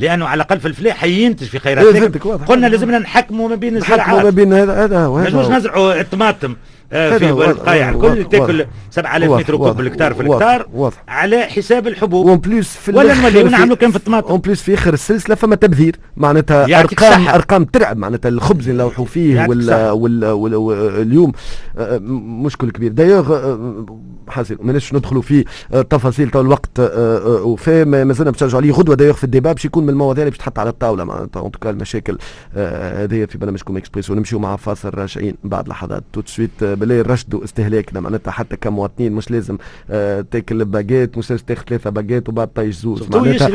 لأنه 0.00 0.26
على 0.26 0.42
الأقل 0.42 0.60
في 0.60 0.68
الفلاح 0.68 0.96
حينتج 0.96 1.46
في 1.46 1.58
خيرات 1.58 2.16
قلنا 2.46 2.66
لازمنا 2.66 2.98
نحكموا 2.98 3.48
ما 3.48 3.54
بين 3.54 3.76
الزراعات. 3.76 4.24
ما 4.24 4.30
بين 4.30 4.52
هذا 4.52 4.84
هذا 4.84 5.08
ما 5.08 5.56
نزرعوا 5.58 6.00
الطماطم. 6.00 6.56
في 6.90 7.30
القايع 7.30 7.90
الكل 7.90 8.24
تاكل 8.24 8.66
7000 8.90 9.30
mètres 9.30 9.56
cubes 9.56 9.76
بال 9.76 9.84
hectare 9.84 10.14
في 10.14 10.22
ال 10.22 10.31
hectare 10.31 10.92
على 11.08 11.42
حساب 11.42 11.86
الحبوب. 11.86 12.28
en 12.28 12.38
plus 12.38 12.76
في 12.76 12.92
ولا 12.92 13.14
نوليو 13.14 13.48
نعملوا 13.48 13.76
كان 13.76 13.90
في 13.90 13.96
الطماطم. 13.96 14.28
en 14.28 14.40
plus 14.40 14.62
في 14.62 14.74
آخر 14.74 14.94
السلسلة 14.94 15.34
فما 15.34 15.56
تبذير. 15.56 15.96
معناتها 16.16 16.80
ارقام 16.80 17.28
أرقام 17.28 17.64
ترعب 17.64 17.96
معناتها 17.96 18.28
الخبز 18.28 18.68
اللي 18.68 18.82
نلوحوا 18.82 19.04
فيه 19.04 19.46
ولا 19.48 19.90
ولا, 19.90 20.32
ولا 20.32 21.02
اليوم. 21.02 21.32
آه، 21.78 21.98
مشكل 22.42 22.70
كبير. 22.70 22.92
دايوغ 22.92 23.34
آه، 23.34 23.86
حاسين 24.28 24.56
ماناش 24.60 24.94
ندخلوا 24.94 25.22
في 25.22 25.44
تفاصيل 25.90 26.30
تو 26.30 26.40
الوقت 26.40 26.80
وفي 27.20 27.84
مازلنا 27.84 28.30
باش 28.30 28.42
نرجعوا 28.42 28.62
عليه. 28.62 28.72
غدوة 28.72 28.94
دايوغ 28.94 29.14
في 29.14 29.24
ال 29.24 29.29
débat 29.29 29.54
باش 29.54 29.64
يكون 29.64 29.82
من 29.82 29.90
المواضيع 29.90 30.22
اللي 30.22 30.30
باش 30.30 30.38
تحط 30.38 30.58
على 30.58 30.70
الطاولة 30.70 31.04
معناتها. 31.04 31.40
اون 31.40 31.50
المشاكل 31.66 32.18
هذه 32.54 33.24
في 33.24 33.38
برنامجكم 33.38 33.76
اكسبريس 33.76 34.10
ونمشيو 34.10 34.38
مع 34.38 34.56
فاصل 34.56 34.90
راجعين 34.94 35.34
بعد 35.44 35.68
لحظات. 35.68 36.04
tout 36.12 36.19
de 36.19 36.22
suite 36.26 36.64
بالله 36.80 37.02
رشدوا 37.02 37.44
استهلاكنا 37.44 38.00
معناتها 38.00 38.30
حتى 38.30 38.56
كمواطنين 38.56 39.12
مش 39.12 39.30
لازم 39.30 39.58
آه 39.90 40.20
تاكل 40.30 40.64
باجيت 40.64 41.18
مش 41.18 41.30
لازم 41.30 41.44
تاكل 41.44 41.62
ثلاثة 41.68 41.90
باجيت 41.90 42.28
وبعد 42.28 42.48
طيش 42.54 42.74
زوز. 42.76 43.02
معناتها 43.38 43.48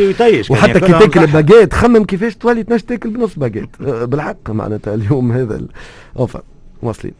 وحتى 0.52 0.80
كي 0.80 0.92
تاكل 0.92 1.28
باجيت 1.28 1.74
خمم 1.74 2.04
كيفاش 2.06 2.36
تولي 2.36 2.64
تنجم 2.64 2.86
تاكل 2.86 3.10
بنص 3.10 3.36
باجيت 3.40 3.70
آه 3.88 4.06
بالحق 4.06 4.50
معناتها 4.52 4.94
اليوم 4.96 5.32
هذا 5.32 5.62
اوفا 6.20 6.42
واصلين 6.82 7.14